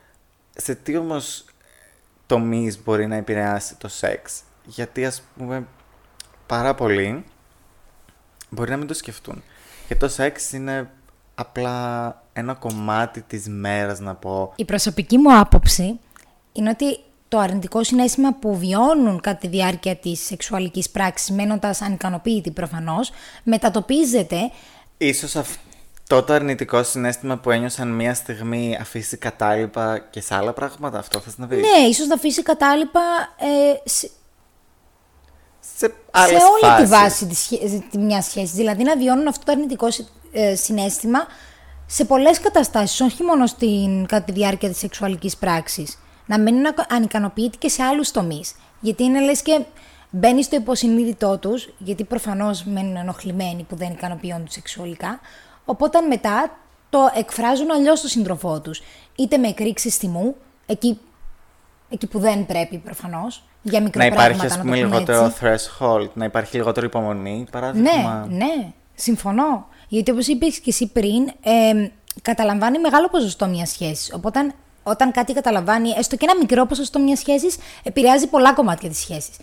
Σε 0.55 0.75
τι 0.75 0.97
όμως 0.97 1.45
τομείς 2.25 2.83
μπορεί 2.83 3.07
να 3.07 3.15
επηρεάσει 3.15 3.75
το 3.75 3.87
σεξ, 3.87 4.41
Γιατί 4.65 5.05
ας 5.05 5.23
πούμε 5.37 5.67
πάρα 6.45 6.75
πολλοί 6.75 7.25
μπορεί 8.49 8.69
να 8.71 8.77
μην 8.77 8.87
το 8.87 8.93
σκεφτούν. 8.93 9.43
Και 9.87 9.95
το 9.95 10.07
σεξ 10.07 10.51
είναι 10.51 10.89
απλά 11.35 12.23
ένα 12.33 12.53
κομμάτι 12.53 13.21
της 13.21 13.47
μέρας 13.47 13.99
να 13.99 14.15
πω. 14.15 14.53
Η 14.55 14.65
προσωπική 14.65 15.17
μου 15.17 15.37
άποψη 15.37 15.99
είναι 16.51 16.69
ότι 16.69 16.99
το 17.27 17.39
αρνητικό 17.39 17.83
συνέστημα 17.83 18.33
που 18.33 18.57
βιώνουν 18.57 19.21
κατά 19.21 19.37
τη 19.37 19.47
διάρκεια 19.47 19.95
της 19.95 20.25
σεξουαλικής 20.25 20.89
πράξης, 20.89 21.31
μένοντας 21.31 21.81
ανικανοποίητοι 21.81 22.51
προφανώς, 22.51 23.11
μετατοπίζεται 23.43 24.37
Ίσως 24.97 25.35
αυτό 25.35 25.64
το 26.07 26.25
αρνητικό 26.33 26.83
συνέστημα 26.83 27.37
που 27.37 27.51
ένιωσαν 27.51 27.87
μία 27.87 28.13
στιγμή 28.13 28.77
αφήσει 28.81 29.17
κατάλοιπα 29.17 29.97
και 29.97 30.21
σε 30.21 30.35
άλλα 30.35 30.53
πράγματα, 30.53 30.99
αυτό 30.99 31.19
θες 31.19 31.37
να 31.37 31.47
πεις. 31.47 31.57
Ναι, 31.57 31.87
ίσως 31.87 32.07
να 32.07 32.13
αφήσει 32.15 32.41
κατάλοιπα 32.43 33.01
ε, 33.39 33.89
σε, 33.89 34.09
Σε 35.77 35.93
άλλες 36.11 36.41
σε 36.41 36.47
όλη 36.47 36.59
φάσεις. 36.61 36.83
τη 36.83 36.95
βάση 36.95 37.25
της, 37.25 37.39
σχέ- 37.39 37.89
τη 37.89 37.97
μιας 37.97 38.25
σχέσης. 38.25 38.51
Δηλαδή 38.55 38.83
να 38.83 38.97
βιώνουν 38.97 39.27
αυτό 39.27 39.45
το 39.45 39.51
αρνητικό 39.51 39.91
συ- 39.91 40.07
ε, 40.31 40.55
συνέστημα 40.55 41.19
σε 41.85 42.05
πολλές 42.05 42.39
καταστάσεις, 42.39 43.01
όχι 43.01 43.23
μόνο 43.23 43.45
στην, 43.45 44.05
κατά 44.05 44.25
τη 44.25 44.31
διάρκεια 44.31 44.69
της 44.69 44.77
σεξουαλικής 44.77 45.37
πράξης. 45.37 45.97
Να 46.25 46.39
μένουν 46.39 46.65
ακο- 46.65 46.85
ανικανοποιητοί 46.89 47.57
και 47.57 47.69
σε 47.69 47.83
άλλους 47.83 48.11
τομείς. 48.11 48.55
Γιατί 48.79 49.03
είναι 49.03 49.19
λες 49.21 49.41
και 49.41 49.59
μπαίνει 50.09 50.43
στο 50.43 50.55
υποσυνείδητό 50.55 51.37
τους, 51.37 51.69
γιατί 51.77 52.03
προφανώς 52.03 52.63
μένουν 52.63 52.95
ενοχλημένοι 52.95 53.63
που 53.63 53.75
δεν 53.75 53.91
ικανοποιούν 53.91 54.45
του 54.45 54.51
σεξουαλικά. 54.51 55.19
Οπότε 55.65 56.01
μετά 56.01 56.57
το 56.89 57.09
εκφράζουν 57.15 57.71
αλλιώς 57.71 57.99
στο 57.99 58.07
σύντροφό 58.07 58.61
τους. 58.61 58.81
Είτε 59.15 59.37
με 59.37 59.47
εκρήξει 59.47 59.99
τιμού, 59.99 60.35
εκεί, 60.65 60.99
εκεί 61.89 62.07
που 62.07 62.19
δεν 62.19 62.45
πρέπει 62.45 62.77
προφανώς, 62.77 63.43
για 63.61 63.81
μικρό 63.81 63.99
Να 63.99 64.05
υπάρχει, 64.05 64.27
πράγματα, 64.27 64.53
ας 64.53 64.57
να 64.57 64.63
πούμε, 64.63 64.75
το 64.75 64.81
πούμε 64.87 64.95
λιγότερο 64.95 65.25
έτσι. 65.25 65.69
threshold, 65.79 66.09
να 66.13 66.25
υπάρχει 66.25 66.57
λιγότερο 66.57 66.85
υπομονή. 66.85 67.45
Παράδειγμα. 67.51 68.25
Ναι, 68.29 68.35
ναι, 68.35 68.73
συμφωνώ. 68.95 69.67
Γιατί 69.87 70.11
όπως 70.11 70.27
είπες 70.27 70.59
και 70.59 70.69
εσύ 70.69 70.87
πριν, 70.87 71.27
ε, 71.43 71.89
καταλαμβάνει 72.21 72.79
μεγάλο 72.79 73.09
ποσοστό 73.09 73.47
μιας 73.47 73.69
σχέσης. 73.69 74.13
Οπότε 74.13 74.53
όταν 74.83 75.11
κάτι 75.11 75.33
καταλαμβάνει, 75.33 75.89
έστω 75.97 76.15
και 76.15 76.25
ένα 76.29 76.39
μικρό 76.39 76.65
ποσοστό 76.65 76.99
μιας 76.99 77.19
σχέσης, 77.19 77.57
επηρεάζει 77.83 78.27
πολλά 78.27 78.53
κομμάτια 78.53 78.89
της 78.89 78.99
σχέσης. 78.99 79.35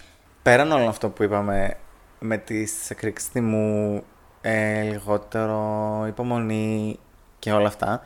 Πέραν 0.42 0.72
όλο 0.72 0.88
αυτό 0.88 1.08
που 1.08 1.22
είπαμε 1.22 1.76
με 2.18 2.36
τις 2.36 2.90
εκρήξεις 2.90 3.30
τιμού, 3.30 4.02
ε, 4.42 4.82
λιγότερο 4.82 6.04
υπομονή 6.08 6.98
και 7.38 7.52
όλα 7.52 7.66
αυτά, 7.68 8.02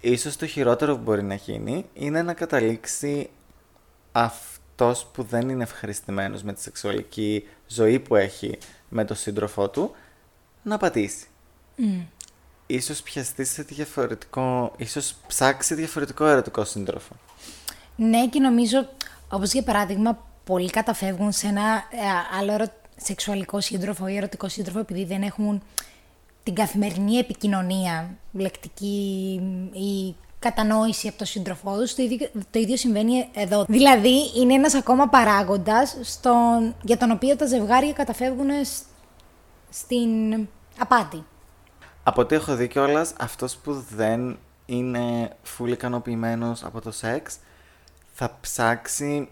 ίσως 0.00 0.36
το 0.36 0.46
χειρότερο 0.46 0.96
που 0.96 1.02
μπορεί 1.02 1.22
να 1.22 1.34
γίνει 1.34 1.86
είναι 1.94 2.22
να 2.22 2.34
καταλήξει 2.34 3.30
αυτός 4.12 5.06
που 5.12 5.22
δεν 5.22 5.48
είναι 5.48 5.62
ευχαριστημένος 5.62 6.42
με 6.42 6.52
τη 6.52 6.62
σεξουαλική 6.62 7.48
ζωή 7.66 7.98
που 7.98 8.16
έχει 8.16 8.58
με 8.88 9.04
τον 9.04 9.16
σύντροφό 9.16 9.68
του, 9.68 9.94
να 10.62 10.76
πατήσει. 10.78 11.26
Ίσως 12.66 13.02
πιαστεί 13.02 13.44
σε 13.44 13.62
διαφορετικό, 13.62 14.72
ίσως 14.76 15.14
ψάξει 15.26 15.74
διαφορετικό 15.74 16.26
ερωτικό 16.26 16.64
σύντροφο. 16.64 17.14
Ναι, 17.96 18.26
και 18.28 18.40
νομίζω, 18.40 18.88
όπως 19.28 19.52
για 19.52 19.62
παράδειγμα, 19.62 20.18
πολλοί 20.44 20.70
καταφεύγουν 20.70 21.32
σε 21.32 21.46
ένα 21.46 21.62
ε, 21.90 22.36
άλλο 22.38 22.52
ερω- 22.52 22.80
σεξουαλικό 23.06 23.60
σύντροφο 23.60 24.06
ή 24.08 24.16
ερωτικό 24.16 24.48
σύντροφο 24.48 24.78
επειδή 24.78 25.04
δεν 25.04 25.22
έχουν 25.22 25.62
την 26.42 26.54
καθημερινή 26.54 27.16
επικοινωνία, 27.16 28.16
λεκτική 28.32 29.40
ή 29.72 30.14
κατανόηση 30.38 31.08
από 31.08 31.18
τον 31.18 31.26
σύντροφό 31.26 31.78
τους. 31.78 31.94
Το 31.94 32.02
ίδιο, 32.02 32.30
το 32.50 32.58
ίδιο 32.58 32.76
συμβαίνει 32.76 33.28
εδώ. 33.34 33.64
Δηλαδή, 33.68 34.30
είναι 34.36 34.54
ένας 34.54 34.74
ακόμα 34.74 35.08
παράγοντας 35.08 35.96
στον, 36.02 36.74
για 36.82 36.96
τον 36.96 37.10
οποίο 37.10 37.36
τα 37.36 37.46
ζευγάρια 37.46 37.92
καταφεύγουν 37.92 38.48
σ- 38.64 38.84
στην 39.70 40.08
απάτη. 40.78 41.24
Από 42.02 42.20
ό,τι 42.20 42.34
έχω 42.34 42.54
δει 42.54 42.68
κιόλας, 42.68 43.12
αυτός 43.18 43.56
που 43.56 43.84
δεν 43.94 44.38
είναι 44.66 45.30
full 45.58 45.68
ικανοποιημένος 45.68 46.64
από 46.64 46.80
το 46.80 46.90
σεξ 46.90 47.36
θα 48.12 48.36
ψάξει 48.40 49.28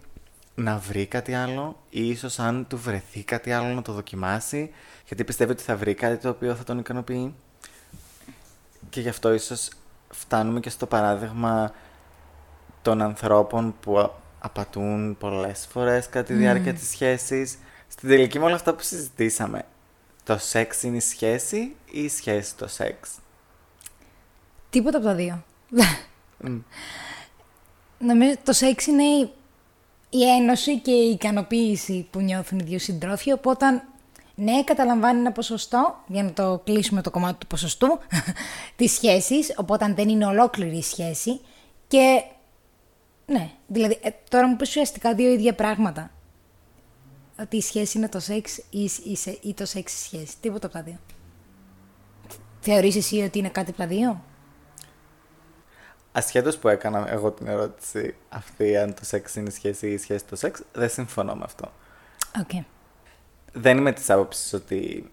να 0.63 0.77
βρει 0.79 1.07
κάτι 1.07 1.35
άλλο 1.35 1.77
ή 1.91 2.09
ίσως 2.09 2.39
αν 2.39 2.67
του 2.69 2.79
βρεθεί 2.79 3.23
κάτι 3.25 3.53
άλλο 3.53 3.75
να 3.75 3.83
το 3.83 3.93
δοκιμάσει 3.93 4.71
γιατί 5.07 5.25
πιστεύει 5.25 5.51
ότι 5.53 5.63
θα 5.63 5.77
βρει 5.77 5.95
κάτι 5.95 6.17
το 6.17 6.29
οποίο 6.29 6.55
θα 6.55 6.65
τον 6.65 6.79
ικανοποιεί 6.79 7.35
και 8.91 9.01
γι' 9.01 9.09
αυτό 9.09 9.33
ίσως 9.33 9.69
φτάνουμε 10.11 10.61
και 10.61 10.71
στο 10.71 10.87
παράδειγμα 10.87 11.73
των 12.83 13.03
ανθρώπων 13.03 13.75
που 13.81 13.99
α- 13.99 14.11
απατούν 14.39 15.17
πολλές 15.19 15.67
φορές 15.73 16.09
κατά 16.09 16.27
τη 16.27 16.35
διάρκεια 16.35 16.75
της 16.75 16.89
σχέσης. 16.89 17.59
Στην 17.89 18.09
τελική 18.09 18.39
με 18.39 18.45
όλα 18.45 18.55
αυτά 18.55 18.75
που 18.75 18.83
συζητήσαμε, 18.83 19.63
το 20.25 20.39
σεξ 20.39 20.83
είναι 20.83 20.97
η 20.97 21.01
σχέση 21.01 21.77
ή 21.91 22.03
η 22.03 22.09
σχέση 22.09 22.55
το 22.57 22.67
σεξ; 22.69 23.11
Τίποτα 24.71 24.97
από 24.97 25.07
τα 25.07 25.15
δύο. 25.15 25.45
Νομίζω 27.99 28.35
το 28.45 28.53
σεξ 28.53 28.87
είναι 28.87 29.03
η- 29.05 29.33
η 30.11 30.23
ένωση 30.31 30.79
και 30.79 30.91
η 30.91 31.11
ικανοποίηση 31.11 32.07
που 32.11 32.21
νιώθουν 32.21 32.59
οι 32.59 32.63
δύο 32.63 32.79
συντρόφοι. 32.79 33.33
Οπότε, 33.33 33.67
ναι, 34.35 34.63
καταλαμβάνει 34.65 35.19
ένα 35.19 35.33
ποσοστό, 35.33 35.97
για 36.07 36.23
να 36.23 36.33
το 36.33 36.61
κλείσουμε 36.65 37.03
το 37.03 37.11
κομμάτι 37.11 37.39
του 37.39 37.47
ποσοστού, 37.47 37.99
της 38.77 38.93
σχέσης. 38.93 39.55
Οπότε, 39.57 39.93
δεν 39.97 40.09
είναι 40.09 40.27
ολόκληρη 40.27 40.77
η 40.77 40.83
σχέση. 40.83 41.41
Και, 41.89 42.23
ναι, 43.27 43.51
δηλαδή, 43.67 43.99
ε, 44.03 44.11
τώρα 44.29 44.47
μου 44.49 44.57
πες 44.57 44.69
ουσιαστικά 44.69 45.15
δύο 45.15 45.33
ίδια 45.33 45.55
πράγματα. 45.55 46.11
Ότι 47.41 47.57
η 47.57 47.61
σχέση 47.61 47.99
είναι 47.99 48.09
το 48.09 48.21
σεξ 48.21 48.57
ή, 48.71 48.91
ή, 49.05 49.17
σε- 49.17 49.39
ή 49.43 49.55
το 49.55 49.67
σεξ 49.67 49.93
η 49.95 49.99
σχέση. 50.05 50.35
Τίποτα 50.41 50.67
από 50.67 50.77
τα 50.77 50.83
δύο. 50.83 50.99
Θεωρείς 52.61 52.97
εσύ 52.97 53.21
ότι 53.23 53.39
είναι 53.39 53.49
κάτι 53.49 53.71
από 53.71 53.79
τα 53.79 53.87
δύο; 53.87 54.25
Ασχέτως 56.13 56.57
που 56.57 56.69
έκανα 56.69 57.11
εγώ 57.11 57.31
την 57.31 57.47
ερώτηση 57.47 58.15
αυτή 58.29 58.77
αν 58.77 58.95
το 58.95 59.05
σεξ 59.05 59.35
είναι 59.35 59.49
η 59.49 59.53
σχέση 59.53 59.89
ή 59.89 59.93
η 59.93 59.99
σχέση 59.99 60.25
το 60.25 60.37
σεξ, 60.37 60.63
δεν 60.73 60.89
συμφωνώ 60.89 61.35
με 61.35 61.43
αυτό. 61.45 61.73
Οκ. 62.41 62.65
Δεν 63.53 63.79
είμαι 63.79 63.93
της 63.93 64.11
άποψης 64.11 64.53
ότι 64.53 65.11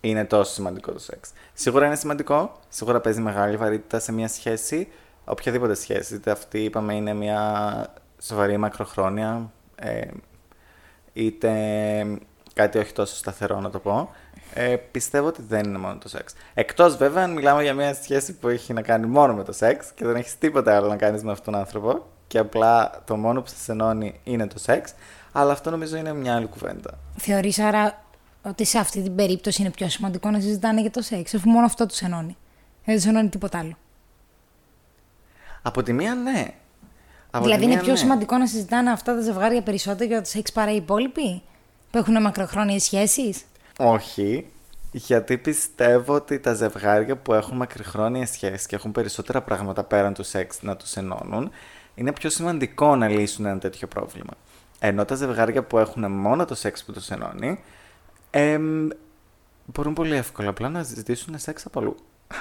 είναι 0.00 0.24
τόσο 0.24 0.52
σημαντικό 0.52 0.92
το 0.92 0.98
σεξ. 0.98 1.32
Σίγουρα 1.52 1.86
είναι 1.86 1.96
σημαντικό, 1.96 2.60
σίγουρα 2.68 3.00
παίζει 3.00 3.20
μεγάλη 3.20 3.56
βαρύτητα 3.56 3.98
σε 3.98 4.12
μια 4.12 4.28
σχέση, 4.28 4.88
οποιαδήποτε 5.24 5.74
σχέση. 5.74 6.14
Είτε 6.14 6.30
αυτή 6.30 6.64
είπαμε 6.64 6.94
είναι 6.94 7.14
μια 7.14 7.94
σοβαρή 8.20 8.56
μακροχρόνια, 8.56 9.52
ε, 9.74 10.08
είτε 11.12 11.50
κάτι 12.54 12.78
όχι 12.78 12.92
τόσο 12.92 13.16
σταθερό 13.16 13.60
να 13.60 13.70
το 13.70 13.78
πω. 13.78 14.10
Ε, 14.54 14.76
πιστεύω 14.76 15.26
ότι 15.26 15.42
δεν 15.48 15.64
είναι 15.64 15.78
μόνο 15.78 15.98
το 15.98 16.08
σεξ. 16.08 16.34
Εκτός 16.54 16.96
βέβαια 16.96 17.24
αν 17.24 17.32
μιλάμε 17.32 17.62
για 17.62 17.74
μια 17.74 17.94
σχέση 17.94 18.32
που 18.32 18.48
έχει 18.48 18.72
να 18.72 18.82
κάνει 18.82 19.06
μόνο 19.06 19.34
με 19.34 19.44
το 19.44 19.52
σεξ 19.52 19.92
και 19.94 20.04
δεν 20.06 20.16
έχεις 20.16 20.38
τίποτα 20.38 20.76
άλλο 20.76 20.88
να 20.88 20.96
κάνεις 20.96 21.22
με 21.22 21.30
αυτόν 21.30 21.52
τον 21.52 21.62
άνθρωπο 21.62 22.06
και 22.26 22.38
απλά 22.38 23.02
το 23.04 23.16
μόνο 23.16 23.40
που 23.42 23.48
σας 23.48 23.68
ενώνει 23.68 24.20
είναι 24.24 24.46
το 24.46 24.58
σεξ, 24.58 24.94
αλλά 25.32 25.52
αυτό 25.52 25.70
νομίζω 25.70 25.96
είναι 25.96 26.14
μια 26.14 26.34
άλλη 26.34 26.46
κουβέντα. 26.46 26.98
Θεωρείς 27.16 27.58
άρα 27.58 28.04
ότι 28.42 28.64
σε 28.64 28.78
αυτή 28.78 29.02
την 29.02 29.14
περίπτωση 29.14 29.62
είναι 29.62 29.70
πιο 29.70 29.88
σημαντικό 29.88 30.30
να 30.30 30.40
συζητάνε 30.40 30.80
για 30.80 30.90
το 30.90 31.02
σεξ, 31.02 31.34
αφού 31.34 31.48
μόνο 31.48 31.66
αυτό 31.66 31.86
τους 31.86 32.00
ενώνει; 32.00 32.36
Δεν 32.84 32.94
τους 32.94 33.04
ενώνει 33.04 33.28
τίποτα 33.28 33.58
άλλο. 33.58 33.76
Από 35.62 35.82
τη 35.82 35.92
μία 35.92 36.14
ναι. 36.14 36.54
Από 37.30 37.44
δηλαδή 37.44 37.60
τη 37.60 37.66
είναι 37.66 37.74
μία, 37.74 37.84
πιο 37.84 37.92
ναι. 37.92 37.98
σημαντικό 37.98 38.36
να 38.36 38.46
συζητάνε 38.46 38.90
αυτά 38.90 39.14
τα 39.14 39.20
ζευγάρια 39.20 39.62
περισσότερο 39.62 40.04
για 40.04 40.22
το 40.22 40.28
σεξ 40.28 40.52
παρά 40.52 40.72
οι 40.72 40.76
υπόλοιποι 40.76 41.42
που 41.90 41.98
έχουν 41.98 42.22
μακροχρόνιες 42.22 42.82
σχέσεις; 42.82 43.44
Όχι, 43.78 44.46
γιατί 44.92 45.38
πιστεύω 45.38 46.14
ότι 46.14 46.38
τα 46.38 46.54
ζευγάρια 46.54 47.16
που 47.16 47.32
έχουν 47.34 47.56
μακροχρόνιες 47.56 48.30
σχέσεις 48.30 48.66
και 48.66 48.76
έχουν 48.76 48.92
περισσότερα 48.92 49.42
πράγματα 49.42 49.84
πέραν 49.84 50.14
του 50.14 50.22
σεξ 50.22 50.62
να 50.62 50.76
τους 50.76 50.96
ενώνουν, 50.96 51.50
είναι 51.94 52.12
πιο 52.12 52.30
σημαντικό 52.30 52.96
να 52.96 53.08
λύσουν 53.08 53.46
ένα 53.46 53.58
τέτοιο 53.58 53.86
πρόβλημα. 53.88 54.32
Ενώ 54.78 55.04
τα 55.04 55.14
ζευγάρια 55.14 55.62
που 55.62 55.78
έχουν 55.78 56.10
μόνο 56.12 56.44
το 56.44 56.54
σεξ 56.54 56.84
που 56.84 56.92
τους 56.92 57.10
ενώνει, 57.10 57.60
εμ, 58.30 58.88
μπορούν 59.64 59.94
πολύ 59.94 60.14
εύκολα 60.14 60.48
απλά 60.48 60.68
να 60.68 60.82
ζητήσουν 60.82 61.38
σεξ 61.38 61.66
από 61.66 61.80
αλλού. 61.80 61.96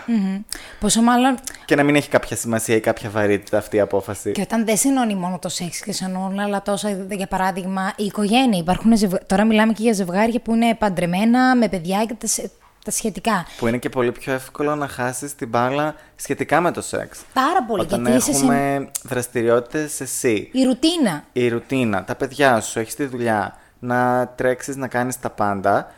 Μμμ. 0.06 0.42
Πόσο 0.80 1.02
μάλλον 1.02 1.38
Και 1.66 1.76
να 1.76 1.84
μην 1.84 1.96
έχει 1.96 2.10
κάποια 2.10 2.36
σημασία 2.38 2.76
ή 2.76 2.80
κάποια 2.80 3.10
βαρύτητα 3.10 3.58
αυτή 3.58 3.76
η 3.76 3.80
απόφαση. 3.80 4.32
και 4.32 4.42
όταν 4.42 4.66
δεν 4.66 4.78
σε 4.78 4.88
ενώνει 4.88 5.16
μόνο 5.16 5.40
το 5.40 5.50
σεξ 5.50 5.80
και 5.82 5.92
σε 5.94 6.06
ενώνουν 6.06 6.40
αλλά 6.40 6.62
τόσα, 6.62 6.90
για 7.10 7.28
παράδειγμα, 7.28 7.94
η 7.96 8.04
οικογένεια. 8.04 8.60
Υπάρχουν 8.60 8.98
ζευγα... 8.98 9.18
Τώρα 9.26 9.44
μιλάμε 9.46 9.74
και 9.74 9.82
για 9.84 9.94
ζευγάρια 9.94 10.40
που 10.40 10.54
είναι 10.56 10.76
παντρεμένα, 10.76 11.56
με 11.56 11.68
παιδιά 11.70 12.06
και 12.06 12.14
τα, 12.14 12.28
σε- 12.28 12.52
τα 12.86 12.92
σχετικά. 12.92 13.46
Που 13.58 13.68
είναι 13.68 13.78
και 13.78 13.90
πολύ 13.90 14.12
πιο 14.12 14.34
εύκολο 14.34 14.76
να 14.76 14.88
χάσεις 14.88 15.36
την 15.36 15.48
μπάλα 15.48 15.96
σχετικά 16.16 16.62
με 16.62 16.72
το 16.72 16.82
σεξ. 16.82 17.20
Πάρα 17.34 17.64
πολύ, 17.64 17.82
Όταν 17.82 18.02
γιατί 18.06 18.18
είσαι 18.18 18.32
σε- 18.34 18.38
έχουμε 18.44 18.90
δραστηριότητες 19.04 20.00
εσύ, 20.02 20.50
Η 20.52 20.64
ρουτίνα. 20.64 21.24
η 21.32 21.48
ρουτίνα, 21.48 22.04
τα 22.04 22.16
παιδιά 22.16 22.62
σου, 22.62 22.80
έχεις 22.80 22.96
τη 22.96 23.06
δουλειά, 23.06 23.58
να 23.80 24.28
τρέξεις, 24.36 24.76
να 24.76 24.88
κάνεις 24.88 25.20
τα 25.20 25.30
πάντα, 25.30 25.92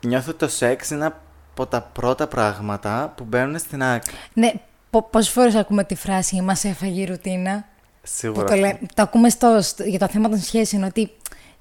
νιώθω 0.00 0.30
ότι 0.30 0.38
το 0.38 0.48
σεξ 0.48 0.90
είναι 0.90 1.12
από 1.52 1.66
τα 1.66 1.80
πρώτα 1.80 2.26
πράγματα 2.26 3.12
που 3.16 3.24
μπαίνουν 3.24 3.58
στην 3.58 3.82
άκρη. 3.82 4.12
Ναι, 4.32 4.52
πο- 4.90 5.02
πόσες 5.02 5.28
φορές 5.32 5.54
ακούμε 5.54 5.84
τη 5.84 5.94
φράση 5.94 6.40
«Μας 6.40 6.64
έφαγε 6.64 7.00
η 7.00 7.04
ρουτίνα» 7.04 7.54
που 8.00 8.08
Σίγουρα. 8.12 8.44
το, 8.46 8.54
λέ- 8.54 8.76
το 8.94 9.02
ακούμε 9.02 9.28
στο, 9.28 9.58
στο- 9.62 9.82
για 9.84 9.98
το 9.98 10.08
θέμα 10.08 10.28
των 10.28 10.38
σχέσεων 10.40 10.82
ότι 10.82 11.10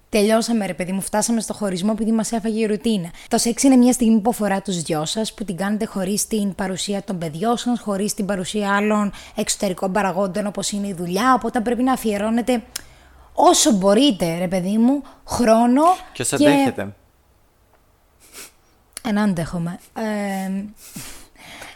τελειώσαμε 0.09 0.65
ρε 0.65 0.73
παιδί 0.73 0.91
μου, 0.91 1.01
φτάσαμε 1.01 1.41
στο 1.41 1.53
χωρισμό 1.53 1.89
επειδή 1.93 2.11
μας 2.11 2.31
έφαγε 2.31 2.59
η 2.59 2.65
ρουτίνα. 2.65 3.09
Το 3.27 3.37
σεξ 3.37 3.63
είναι 3.63 3.75
μια 3.75 3.93
στιγμή 3.93 4.19
που 4.19 4.29
αφορά 4.29 4.61
τους 4.61 4.81
δυο 4.81 5.05
σας, 5.05 5.33
που 5.33 5.43
την 5.43 5.55
κάνετε 5.57 5.85
χωρίς 5.85 6.27
την 6.27 6.55
παρουσία 6.55 7.03
των 7.03 7.17
παιδιών 7.17 7.57
σας, 7.57 7.79
χωρίς 7.79 8.13
την 8.13 8.25
παρουσία 8.25 8.75
άλλων 8.75 9.11
εξωτερικών 9.35 9.91
παραγόντων 9.91 10.45
όπως 10.47 10.71
είναι 10.71 10.87
η 10.87 10.93
δουλειά, 10.93 11.33
οπότε 11.33 11.59
πρέπει 11.59 11.83
να 11.83 11.93
αφιερώνετε 11.93 12.63
όσο 13.33 13.71
μπορείτε 13.71 14.37
ρε 14.37 14.47
παιδί 14.47 14.77
μου, 14.77 15.01
χρόνο 15.27 15.81
Ποιος 16.13 16.33
αντέχεται. 16.33 16.81
Ένα 16.81 16.93
αντέχομαι. 19.17 19.79
Ε, 19.93 20.49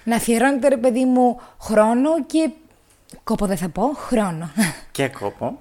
να 0.03 0.15
αφιερώνετε 0.15 0.67
ρε 0.67 0.77
παιδί 0.77 1.05
μου 1.05 1.41
χρόνο 1.61 2.25
και 2.25 2.49
κόπο 3.23 3.45
δεν 3.45 3.57
θα 3.57 3.69
πω, 3.69 3.93
χρόνο. 3.93 4.51
Και 4.91 5.07
κόπο. 5.07 5.59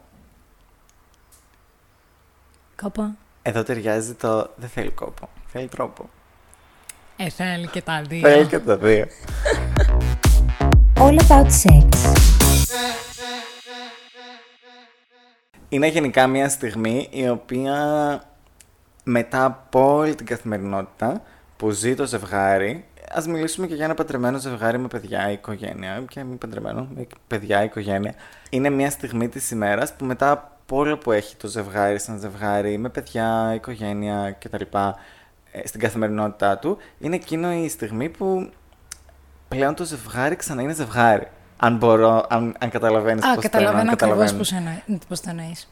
Κόπο. 2.82 3.14
Εδώ 3.42 3.62
ταιριάζει 3.62 4.14
το 4.14 4.50
δεν 4.56 4.68
θέλει 4.68 4.90
κόπο. 4.90 5.28
Θέλει 5.46 5.68
τρόπο. 5.68 6.10
Ε, 7.16 7.28
θέλει 7.28 7.66
και 7.66 7.82
τα 7.82 8.02
δύο. 8.08 8.28
Θέλει 8.28 8.46
και 8.46 8.58
τα 8.58 8.76
δύο. 8.76 9.06
All 10.96 11.18
about 11.18 11.46
sex. 11.46 11.88
Είναι 15.68 15.86
γενικά 15.86 16.26
μια 16.26 16.48
στιγμή 16.48 17.08
η 17.10 17.28
οποία 17.28 17.76
μετά 19.04 19.44
από 19.44 19.94
όλη 19.94 20.14
την 20.14 20.26
καθημερινότητα 20.26 21.22
που 21.56 21.70
ζει 21.70 21.94
το 21.94 22.06
ζευγάρι, 22.06 22.84
ας 23.14 23.26
μιλήσουμε 23.26 23.66
και 23.66 23.74
για 23.74 23.84
ένα 23.84 23.94
παντρεμένο 23.94 24.38
ζευγάρι 24.38 24.78
με 24.78 24.88
παιδιά, 24.88 25.30
οικογένεια. 25.30 26.04
Και 26.08 26.24
μη 26.24 26.36
παντρεμένο, 26.36 26.88
με 26.94 27.06
παιδιά, 27.26 27.62
οικογένεια. 27.64 28.14
Είναι 28.50 28.70
μια 28.70 28.90
στιγμή 28.90 29.28
της 29.28 29.50
ημέρας 29.50 29.92
που 29.92 30.04
μετά 30.04 30.30
από 30.30 30.76
όλο 30.76 30.98
που 30.98 31.12
έχει 31.12 31.36
το 31.36 31.46
ζευγάρι 31.48 31.98
σαν 31.98 32.18
ζευγάρι, 32.18 32.78
με 32.78 32.88
παιδιά, 32.88 33.52
οικογένεια 33.54 34.36
κτλ. 34.40 34.62
ε, 35.50 35.66
στην 35.66 35.80
καθημερινότητά 35.80 36.58
του, 36.58 36.76
είναι 36.98 37.14
εκείνο 37.14 37.52
η 37.52 37.68
στιγμή 37.68 38.08
που 38.08 38.50
πλέον 39.48 39.74
το 39.74 39.84
ζευγάρι 39.84 40.36
ξανά 40.36 40.62
είναι 40.62 40.72
ζευγάρι. 40.72 41.26
Αν 41.56 41.76
μπορώ, 41.76 42.26
αν, 42.28 42.56
αν 42.58 42.70
καταλαβαίνεις 42.70 43.24
Α, 43.24 43.34
πώς 43.34 43.42
καταλαβαίνω 43.42 43.90
ακριβώς 43.92 44.32
πώς 45.08 45.20
το 45.20 45.30
εννοείς. 45.30 45.70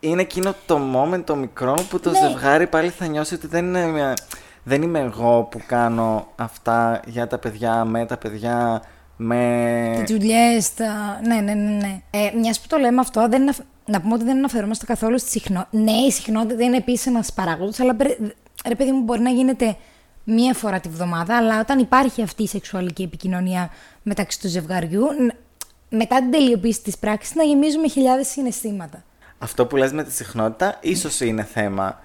Είναι 0.00 0.22
εκείνο 0.22 0.54
το 0.66 0.80
moment 0.94 1.22
το 1.24 1.36
μικρό 1.36 1.74
που 1.88 2.00
το 2.00 2.10
Ναι. 2.10 2.18
ζευγάρι 2.18 2.66
πάλι 2.66 2.88
θα 2.90 3.06
νιώσει 3.06 3.34
ότι 3.34 3.46
δεν 3.46 3.64
είναι 3.64 3.86
μια... 3.86 4.14
Δεν 4.68 4.82
είμαι 4.82 4.98
εγώ 4.98 5.42
που 5.50 5.60
κάνω 5.66 6.28
αυτά 6.36 7.00
για 7.06 7.26
τα 7.26 7.38
παιδιά, 7.38 7.84
με 7.84 8.06
τα 8.06 8.16
παιδιά, 8.16 8.82
με... 9.16 10.02
Τι 10.06 10.12
δουλειέ, 10.12 10.58
τα. 10.76 11.20
Ναι, 11.26 11.34
ναι, 11.40 11.54
ναι. 11.54 11.70
ναι. 11.70 12.00
Ε, 12.10 12.30
Μιας 12.36 12.60
που 12.60 12.66
το 12.68 12.76
λέμε 12.76 13.00
αυτό, 13.00 13.28
δεν 13.28 13.40
είναι... 13.40 13.50
αφ- 13.50 13.60
να 13.86 14.00
πούμε 14.00 14.14
ότι 14.14 14.24
δεν 14.24 14.36
αναφερόμαστε 14.36 14.84
καθόλου 14.86 15.18
στη 15.18 15.30
συχνότητα. 15.30 15.78
Ναι, 15.78 15.92
η 15.92 16.10
συχνότητα 16.10 16.64
είναι 16.64 16.76
επίσης 16.76 17.06
ένας 17.06 17.32
παράγοντα, 17.32 17.72
αλλά 17.82 17.94
πρέ- 17.94 18.18
ρε 18.68 18.74
παιδί 18.74 18.92
μου, 18.92 19.02
μπορεί 19.02 19.20
να 19.20 19.30
γίνεται 19.30 19.76
μία 20.24 20.54
φορά 20.54 20.80
τη 20.80 20.88
βδομάδα, 20.88 21.36
αλλά 21.36 21.60
όταν 21.60 21.78
υπάρχει 21.78 22.22
αυτή 22.22 22.42
η 22.42 22.46
σεξουαλική 22.48 23.02
επικοινωνία 23.02 23.70
μεταξύ 24.02 24.40
του 24.40 24.48
ζευγαριού, 24.48 25.02
ν- 25.04 25.32
μετά 25.88 26.16
την 26.18 26.30
τελειοποίηση 26.30 26.82
της 26.82 26.98
πράξης 26.98 27.34
να 27.34 27.42
γεμίζουμε 27.42 27.88
χιλιάδες 27.88 28.26
συναισθήματα. 28.28 29.04
Αυτό 29.38 29.66
που 29.66 29.76
λες 29.76 29.92
με 29.92 30.04
τη 30.04 30.12
συχνότητα 30.12 30.76
ίσως 30.80 31.20
είναι 31.20 31.42
θέμα 31.42 32.00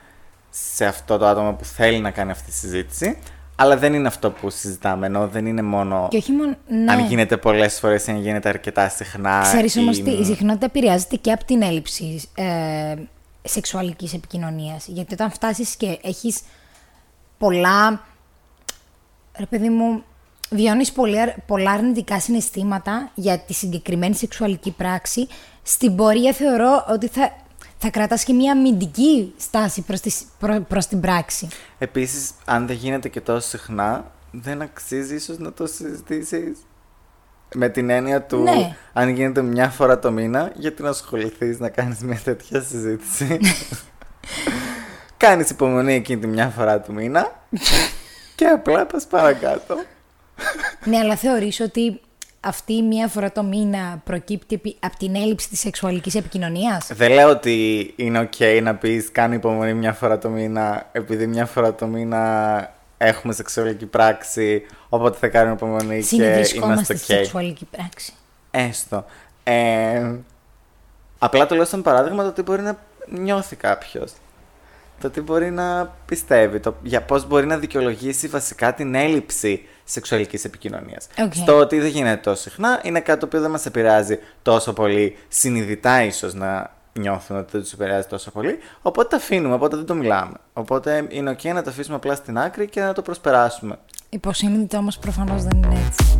σε 0.51 0.85
αυτό 0.85 1.17
το 1.17 1.25
άτομο 1.25 1.53
που 1.53 1.63
θέλει 1.65 1.99
να 1.99 2.11
κάνει 2.11 2.31
αυτή 2.31 2.45
τη 2.51 2.57
συζήτηση, 2.57 3.17
αλλά 3.55 3.77
δεν 3.77 3.93
είναι 3.93 4.07
αυτό 4.07 4.31
που 4.31 4.49
συζητάμε, 4.49 5.05
ενώ 5.05 5.27
δεν 5.27 5.45
είναι 5.45 5.61
μόνο 5.61 6.07
Και 6.09 6.17
όχι 6.17 6.31
μόνο. 6.31 6.55
Ναι. 6.67 6.91
αν 6.91 6.99
γίνεται 7.05 7.37
πολλές 7.37 7.79
φορές 7.79 8.07
ή 8.07 8.11
αν 8.11 8.21
γίνεται 8.21 8.49
αρκετά 8.49 8.89
συχνά. 8.89 9.39
Ξέρεις 9.41 9.75
ή- 9.75 9.79
όμως 9.79 10.01
τι, 10.01 10.09
η 10.11 10.23
συχνότητα 10.25 10.65
επηρεάζεται 10.65 11.15
και 11.15 11.31
από 11.31 11.45
την 11.45 11.61
έλλειψη 11.61 12.21
ε, 12.35 12.95
σεξουαλικής 13.43 14.13
επικοινωνίας. 14.13 14.87
Γιατί 14.87 15.13
όταν 15.13 15.31
φτάσεις 15.31 15.75
και 15.75 15.99
έχεις 16.03 16.39
πολλά, 17.37 18.03
ρε 19.37 19.45
παιδί 19.45 19.69
μου, 19.69 20.03
βιώνεις 20.49 20.91
πολύ, 20.91 21.19
αρ- 21.19 21.39
πολλά 21.45 21.71
αρνητικά 21.71 22.19
συναισθήματα 22.19 23.11
για 23.15 23.39
τη 23.39 23.53
συγκεκριμένη 23.53 24.15
σεξουαλική 24.15 24.71
πράξη, 24.71 25.27
στην 25.63 25.95
πορεία 25.95 26.33
θεωρώ 26.33 26.85
ότι 26.89 27.07
θα, 27.07 27.31
θα 27.83 27.89
κρατάς 27.89 28.23
και 28.23 28.33
μια 28.33 28.51
αμυντική 28.51 29.33
στάση 29.37 29.81
προς, 29.81 29.99
τη, 29.99 30.11
προ- 30.39 30.61
προς 30.67 30.85
την 30.87 30.99
πράξη. 30.99 31.47
Επίσης, 31.77 32.31
αν 32.45 32.67
δεν 32.67 32.75
γίνεται 32.75 33.09
και 33.09 33.21
τόσο 33.21 33.47
συχνά, 33.47 34.11
δεν 34.31 34.61
αξίζει 34.61 35.15
ίσως 35.15 35.37
να 35.37 35.53
το 35.53 35.67
συζητήσεις. 35.67 36.57
Με 37.55 37.69
την 37.69 37.89
έννοια 37.89 38.21
του, 38.21 38.37
Ναι. 38.37 38.75
αν 38.93 39.09
γίνεται 39.09 39.41
μια 39.41 39.69
φορά 39.69 39.99
το 39.99 40.11
μήνα, 40.11 40.51
γιατί 40.55 40.81
να 40.81 40.89
ασχοληθείς 40.89 41.59
να 41.59 41.69
κάνεις 41.69 41.99
μια 41.99 42.19
τέτοια 42.23 42.61
συζήτηση; 42.61 43.39
κάνεις 45.17 45.49
υπομονή 45.49 45.93
εκείνη 45.93 46.21
τη 46.21 46.27
μια 46.27 46.47
φορά 46.49 46.79
του 46.81 46.93
μήνα 46.93 47.31
και 48.35 48.45
απλά 48.45 48.85
πας 48.85 49.05
παρακάτω. 49.07 49.75
ναι, 50.85 50.97
αλλά 50.97 51.15
θεωρείς 51.15 51.59
ότι 51.59 52.01
αυτή 52.43 52.73
η 52.73 52.81
μία 52.83 53.07
φορά 53.07 53.31
το 53.31 53.43
μήνα 53.43 54.01
προκύπτει 54.03 54.55
επί- 54.55 54.77
από 54.79 54.97
την 54.97 55.15
έλλειψη 55.15 55.49
της 55.49 55.59
σεξουαλικής 55.59 56.15
επικοινωνίας; 56.15 56.87
Δεν 56.93 57.11
λέω 57.11 57.29
ότι 57.29 57.93
είναι 57.95 58.29
ok 58.31 58.59
να 58.63 58.75
πεις 58.75 59.11
κάνω 59.11 59.33
υπομονή 59.33 59.73
μια 59.73 59.93
φορά 59.93 60.17
το 60.17 60.29
μήνα 60.29 60.89
επειδή 60.91 61.27
μια 61.27 61.45
φορά 61.45 61.73
το 61.75 61.85
μήνα 61.87 62.73
έχουμε 62.97 63.33
σεξουαλική 63.33 63.85
πράξη 63.85 64.61
οπότε 64.89 65.17
θα 65.17 65.27
κάνουμε 65.27 65.53
υπομονή 65.53 65.95
και 65.97 66.01
Συνειδησκόμαστε 66.05 66.73
είμαστε 66.73 66.95
στη 66.95 67.13
ok. 67.13 67.15
σεξουαλική 67.15 67.65
πράξη. 67.65 68.13
Έστω. 68.51 69.05
Ε, 69.43 70.11
απλά 71.19 71.45
το 71.45 71.55
λέω 71.55 71.65
σαν 71.65 71.81
παράδειγμα 71.81 72.23
το 72.23 72.31
τι 72.31 72.41
μπορεί 72.41 72.61
να 72.61 72.77
νιώθει 73.07 73.55
κάποιος. 73.55 74.11
Το 75.01 75.09
τι 75.09 75.21
μπορεί 75.21 75.51
να 75.51 75.95
πιστεύει. 76.05 76.59
Το, 76.59 76.75
για 76.81 77.01
πώς 77.01 77.27
μπορεί 77.27 77.45
να 77.45 77.57
δικαιολογήσει 77.57 78.27
βασικά 78.27 78.73
την 78.73 78.95
έλλειψη 78.95 79.65
σεξουαλικής 79.83 80.45
επικοινωνίας. 80.45 81.07
Οκ. 81.17 81.33
Στο 81.33 81.57
ότι 81.57 81.79
δεν 81.79 81.89
γίνεται 81.89 82.21
τόσο 82.21 82.41
συχνά 82.41 82.79
είναι 82.83 82.99
κάτι 82.99 83.19
το 83.19 83.25
οποίο 83.25 83.41
δεν 83.41 83.51
μας 83.51 83.65
επηρεάζει 83.65 84.19
τόσο 84.41 84.73
πολύ. 84.73 85.17
Συνειδητά 85.27 86.03
ίσως 86.03 86.33
να 86.33 86.71
νιώθουν 86.93 87.37
ότι 87.37 87.49
δεν 87.51 87.61
τους 87.61 87.73
επηρεάζει 87.73 88.07
τόσο 88.07 88.31
πολύ. 88.31 88.57
Οπότε 88.81 89.07
το 89.07 89.15
αφήνουμε, 89.15 89.53
οπότε 89.53 89.75
δεν 89.75 89.85
το 89.85 89.93
μιλάμε. 89.93 90.33
Οπότε 90.53 91.07
είναι 91.09 91.35
ok 91.37 91.53
να 91.53 91.63
το 91.63 91.69
αφήσουμε 91.69 91.95
απλά 91.95 92.15
στην 92.15 92.37
άκρη 92.37 92.67
και 92.67 92.81
να 92.81 92.93
το 92.93 93.01
προσπεράσουμε. 93.01 93.79
Υποσυνείδητο 94.09 94.77
όμως 94.77 94.97
προφανώς 94.97 95.43
δεν 95.43 95.63
είναι 95.63 95.85
έτσι. 95.87 96.19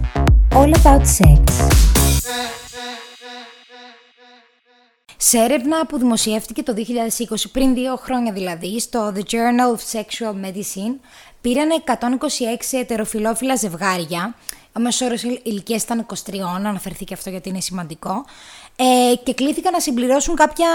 All 0.54 0.74
about 0.84 1.02
sex. 1.02 1.42
Σε 5.24 5.38
έρευνα 5.38 5.86
που 5.86 5.98
δημοσιεύτηκε 5.98 6.64
το 6.64 6.74
2020, 6.78 7.36
πριν 7.52 7.74
δύο 7.74 7.96
χρόνια 7.96 8.32
δηλαδή, 8.32 8.80
στο 8.80 9.14
The 9.16 9.20
Journal 9.20 9.76
of 9.76 10.00
Sexual 10.00 10.46
Medicine, 10.46 10.96
πήραν 11.42 11.70
126 11.86 12.80
ετεροφιλόφιλα 12.80 13.56
ζευγάρια, 13.56 14.36
ο 14.78 14.80
μέσος 14.80 15.08
όρος 15.08 15.24
ηλικίας 15.24 15.84
ήταν 15.84 16.06
23, 16.06 16.16
αναφερθήκε 16.56 17.14
αυτό 17.14 17.30
γιατί 17.30 17.50
είναι 17.50 17.60
σημαντικό, 17.60 18.26
ε, 18.76 19.16
και 19.24 19.34
κλήθηκαν 19.34 19.72
να 19.72 19.80
συμπληρώσουν 19.80 20.36
κάποια 20.36 20.68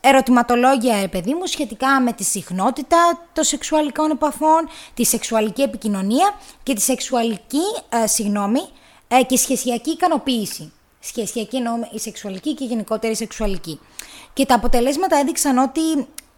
ερωτηματολόγια, 0.00 1.00
ρε 1.00 1.08
παιδί 1.08 1.34
μου, 1.34 1.46
σχετικά 1.46 2.00
με 2.00 2.12
τη 2.12 2.24
συχνότητα 2.24 3.28
των 3.32 3.44
σεξουαλικών 3.44 4.10
επαφών, 4.10 4.68
τη 4.94 5.04
σεξουαλική 5.04 5.62
επικοινωνία 5.62 6.34
και 6.62 6.74
τη 6.74 6.80
σεξουαλική, 6.80 7.64
ε, 7.88 8.06
συγγνώμη, 8.06 8.60
ε, 9.08 9.22
και 9.22 9.36
σχεσιακή 9.36 9.90
ικανοποίηση. 9.90 10.72
Σχεσιακή 11.00 11.56
εννοώ 11.56 11.74
η 11.92 11.98
σεξουαλική 11.98 12.54
και 12.54 12.64
η 12.64 12.66
γενικότερη 12.66 13.16
σεξουαλική. 13.16 13.80
Και 14.32 14.46
τα 14.46 14.54
αποτελέσματα 14.54 15.16
έδειξαν 15.16 15.58
ότι 15.58 15.80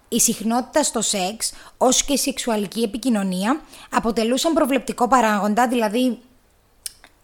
η 0.08 0.20
συχνότητα 0.20 0.82
στο 0.82 1.00
σεξ, 1.00 1.52
όσο 1.76 2.04
και 2.06 2.12
η 2.12 2.18
σεξουαλική 2.18 2.82
επικοινωνία, 2.82 3.60
αποτελούσαν 3.90 4.52
προβλεπτικό 4.52 5.08
παράγοντα, 5.08 5.68
δηλαδή 5.68 6.18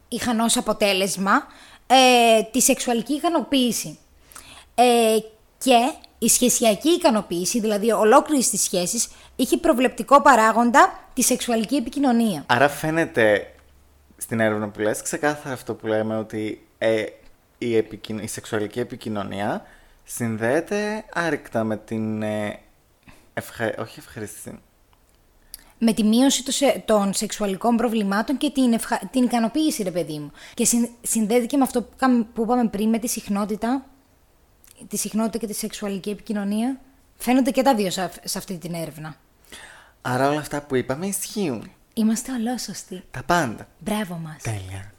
είχαν 0.09 0.41
ως 0.41 0.57
αποτέλεσμα 0.57 1.47
ε, 1.87 2.43
τη 2.43 2.61
σεξουαλική 2.61 3.13
ικανοποίηση. 3.13 3.99
Ε, 4.75 5.17
και 5.59 5.93
η 6.19 6.29
σχεσιακή 6.29 6.89
ικανοποίηση, 6.89 7.61
δηλαδή 7.61 7.91
ολόκληρη 7.91 8.45
της 8.45 8.63
σχέσης, 8.63 9.09
είχε 9.37 9.57
προβλεπτικό 9.57 10.23
παράγοντα 10.23 11.09
τη 11.15 11.23
σεξουαλική 11.23 11.77
επικοινωνία. 11.77 12.45
Άρα 12.47 12.69
φαίνεται 12.69 13.55
στην 14.17 14.41
έρευνα 14.41 14.69
που 14.69 14.81
λες 14.81 15.03
ξεκάθαρα 15.03 15.55
αυτό 15.55 15.75
που 15.75 15.87
λέμε 15.87 16.17
ότι 16.17 16.67
ε, 16.79 17.05
η, 17.59 17.77
επικοινω- 17.77 18.23
η 18.23 18.27
σεξουαλική 18.27 18.81
επικοινωνία 18.81 19.67
συνδέεται 20.05 21.05
άρρηκτα 21.13 21.65
με 21.65 21.77
την 21.77 22.23
ε, 22.23 22.59
ευχα... 23.35 23.75
όχι 23.79 23.99
ευχαρίστηση. 23.99 24.59
με 25.79 25.93
τη 25.93 26.05
μείωση 26.05 26.45
των 26.45 26.53
σε- 26.53 26.83
των 26.87 27.13
σεξουαλικών 27.15 27.77
προβλημάτων 27.77 28.37
και 28.37 28.51
την, 28.51 28.73
ευχα... 28.73 29.01
την 29.13 29.23
ικανοποίηση, 29.23 29.83
ρε 29.83 29.91
παιδί 29.91 30.19
μου. 30.19 30.33
Και 30.55 30.65
συν... 30.65 30.89
συνδέεται 31.03 31.47
και 31.47 31.57
με 31.57 31.63
αυτό 31.63 31.83
που, 31.83 31.91
κάμε- 31.97 32.27
που 32.35 32.43
είπαμε 32.43 32.69
πριν, 32.69 32.89
με 32.89 32.99
τη 32.99 33.09
συχνότητα, 33.09 33.87
τη 34.89 34.97
συχνότητα 34.97 35.39
και 35.39 35.47
τη 35.47 35.55
σεξουαλική 35.55 36.11
επικοινωνία. 36.11 36.81
Φαίνονται 37.17 37.51
και 37.51 37.63
τα 37.63 37.75
δύο 37.75 37.91
σε, 37.91 38.03
αυ- 38.03 38.21
σε 38.29 38.39
αυτή 38.39 38.59
την 38.59 38.75
έρευνα. 38.75 39.15
Άρα 40.03 40.29
όλα 40.31 40.41
αυτά 40.41 40.63
που 40.63 40.75
είπαμε 40.77 41.07
ισχύουν. 41.07 41.71
Είμαστε 41.95 42.33
ολόσωστοι. 42.33 43.03
Τα 43.11 43.23
πάντα. 43.23 43.69
Μπράβο 43.79 44.15
μας. 44.15 44.43
Τέλεια. 44.43 44.93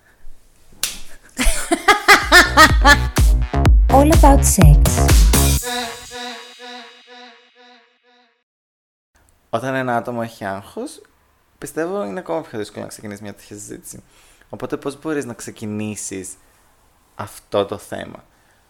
All 3.96 4.12
about 4.12 4.44
sex. 4.44 4.82
Όταν 9.50 9.76
ένα 9.76 9.96
άτομο 9.96 10.20
έχει 10.24 10.46
άγχος, 10.46 11.02
πιστεύω 11.58 12.04
είναι 12.04 12.20
ακόμα 12.20 12.42
πιο 12.42 12.60
δύσκολο 12.60 12.84
να 12.84 12.90
ξεκινήσει 12.90 13.24
μια 13.24 13.34
τέτοια 13.34 13.58
συζήτηση. 13.58 14.04
Οπότε 14.50 14.78
πώς 14.78 15.00
μπορείς 15.00 15.26
να 15.26 15.34
ξεκινήσεις 15.34 16.30
αυτό 17.16 17.66
το 17.66 17.78
θέμα; 17.78 18.24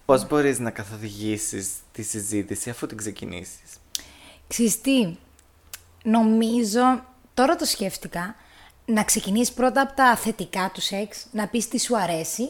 Πώς 0.06 0.28
μπορείς 0.28 0.60
να 0.60 0.72
καθοδηγήσεις 0.72 1.70
τη 1.92 2.02
συζήτηση 2.02 2.70
αφού 2.70 2.88
την 2.88 2.98
ξεκινήσεις; 2.98 3.80
Ξέρεις 4.48 4.82
τι, 4.82 5.18
νομίζω, 6.04 7.04
τώρα 7.34 7.56
το 7.56 7.66
σκέφτηκα, 7.66 8.36
να 8.86 9.04
ξεκινήσεις 9.04 9.54
πρώτα 9.54 9.82
από 9.82 9.94
τα 9.94 10.16
θετικά 10.16 10.72
του 10.74 10.82
σεξ, 10.82 11.26
να 11.32 11.48
πεις 11.48 11.68
τι 11.68 11.80
σου 11.80 11.98
αρέσει 11.98 12.50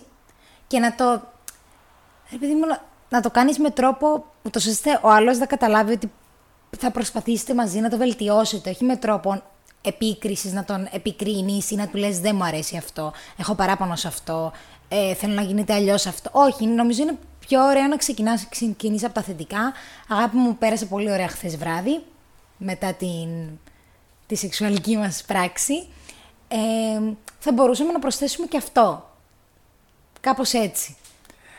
και 0.69 0.79
να 0.79 0.95
το, 0.95 1.21
ρε 2.31 2.37
παιδί 2.37 2.53
μου, 2.53 2.65
να, 2.65 2.83
να 3.09 3.21
το 3.21 3.29
κάνεις 3.29 3.59
με 3.59 3.69
τρόπο 3.69 4.25
ούτως 4.43 4.65
ώστε 4.65 4.99
ο 5.01 5.09
άλλος 5.09 5.37
να 5.37 5.45
καταλάβει 5.45 5.93
ότι 5.93 6.11
θα 6.77 6.91
προσπαθήσετε 6.91 7.53
μαζί 7.53 7.79
να 7.79 7.89
το 7.89 7.97
βελτιώσετε, 7.97 8.69
όχι 8.69 8.83
με 8.83 8.95
τρόπο 8.95 9.41
επίκρισης 9.81 10.53
να 10.53 10.63
τον 10.63 10.87
επικρίνεις 10.91 11.71
ή 11.71 11.75
να 11.75 11.87
του 11.87 11.97
λες 11.97 12.19
δεν 12.19 12.35
μου 12.35 12.43
αρέσει 12.43 12.77
αυτό, 12.77 13.13
έχω 13.37 13.55
παράπονο 13.55 13.95
σε 13.95 14.07
αυτό, 14.07 14.51
ε, 14.87 15.13
θέλω 15.13 15.33
να 15.33 15.41
γίνεται 15.41 15.73
αλλιώς 15.73 16.05
αυτό. 16.05 16.29
Όχι, 16.33 16.65
νομίζω 16.65 17.01
είναι 17.01 17.17
πιο 17.39 17.63
ωραίο 17.65 17.87
να 17.87 17.97
ξεκινάς, 17.97 18.49
ξεκινήσεις 18.49 19.05
από 19.05 19.13
τα 19.13 19.21
θετικά. 19.21 19.73
Αγάπη 20.07 20.37
μου, 20.37 20.57
πέρασε 20.57 20.85
πολύ 20.85 21.11
ωραία 21.11 21.27
χθες 21.27 21.57
βράδυ. 21.57 22.03
μετά 22.57 22.93
την, 22.93 23.29
τη 24.27 24.35
σεξουαλική 24.35 24.97
μας 24.97 25.23
πράξη, 25.27 25.87
ε, 26.47 26.57
θα 27.39 27.51
μπορούσαμε 27.51 27.91
να 27.91 27.99
προσθέσουμε 27.99 28.47
και 28.47 28.57
αυτό. 28.57 29.08
Κάπως 30.21 30.53
έτσι. 30.53 30.95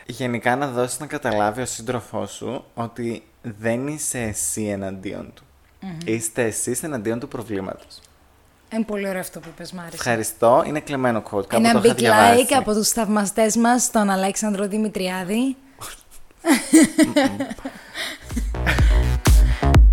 Γενικά 0.06 0.56
να 0.56 0.66
δώσεις 0.66 0.98
να 0.98 1.06
καταλάβει 1.06 1.60
ο 1.62 1.66
σύντροφός 1.66 2.30
σου 2.32 2.64
ότι 2.74 3.22
δεν 3.42 3.86
είσαι 3.86 4.20
εσύ 4.20 4.64
εναντίον 4.64 5.32
του. 5.34 5.42
Είστε 6.04 6.42
εσείς 6.44 6.82
εναντίον 6.82 7.18
του 7.20 7.28
προβλήματος. 7.28 8.00
Είναι 8.72 8.84
πολύ 8.84 9.08
ωραίο 9.08 9.20
αυτό 9.20 9.40
που 9.40 9.48
είπες, 9.48 9.72
μ' 9.72 9.78
άρεσε. 9.78 9.94
Ευχαριστώ. 9.94 10.62
Είναι 10.66 10.80
κλεμμένο 10.80 11.22
quote. 11.30 11.46
Κάπου 11.46 11.64
Ένα 11.64 11.72
το 11.72 11.80
είχα 11.84 11.94
big 11.94 11.96
διαβάσει. 11.96 12.46
like 12.48 12.52
από 12.56 12.72
τους 12.72 12.88
θαυμαστές 12.88 13.56
μας, 13.56 13.90
τον 13.90 14.10
Αλέξανδρο 14.10 14.68
Δημητριάδη. 14.68 15.56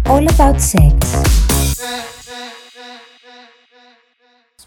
All 0.09 0.25
about 0.37 0.57
sex. 0.73 0.95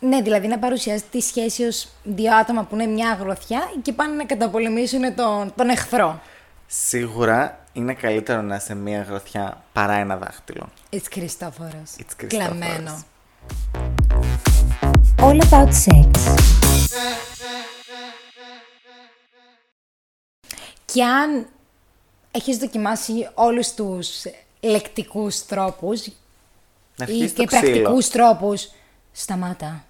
Ναι, 0.01 0.21
δηλαδή 0.23 0.47
να 0.49 0.59
παρουσιάζει 0.59 1.03
τη 1.11 1.21
σχέση 1.21 1.65
ως 1.65 1.89
δύο 2.03 2.35
άτομα 2.37 2.63
που 2.65 2.75
είναι 2.75 2.87
μια 2.87 3.11
αγροθιά 3.11 3.63
και 3.83 3.93
πάνε 3.93 4.15
να 4.15 4.25
καταπολεμήσουν 4.25 5.15
τον, 5.15 5.53
τον 5.57 5.69
εχθρό. 5.69 6.21
Σίγουρα 6.67 7.59
είναι 7.73 7.95
καλύτερο 7.95 8.43
να 8.43 8.57
είσαι 8.57 8.75
μία 8.75 9.03
γροθιά 9.03 9.63
παρά 9.73 9.93
ένα 9.93 10.17
δάχτυλο. 10.17 10.69
It's 10.91 11.07
Χριστόφορος. 11.13 11.91
It's 11.99 12.13
Χριστόφορος. 12.19 12.59
Κλαμμένο. 12.59 13.05
All 15.19 15.41
about 15.51 15.69
sex. 15.69 16.11
Και 20.85 21.05
αν 21.05 21.47
έχεις 22.31 22.57
δοκιμάσει 22.57 23.29
όλους 23.35 23.73
τους 23.75 24.09
λεκτικούς 24.61 25.47
τρόπους 25.47 26.07
Να 26.07 26.13
ή 26.13 26.15
αρχίσει 27.03 27.29
και 27.35 27.45
το 27.45 27.45
ξύλο. 27.45 27.61
πρακτικούς 27.61 28.09
τρόπους, 28.09 28.71
σταμάτα. 29.13 29.85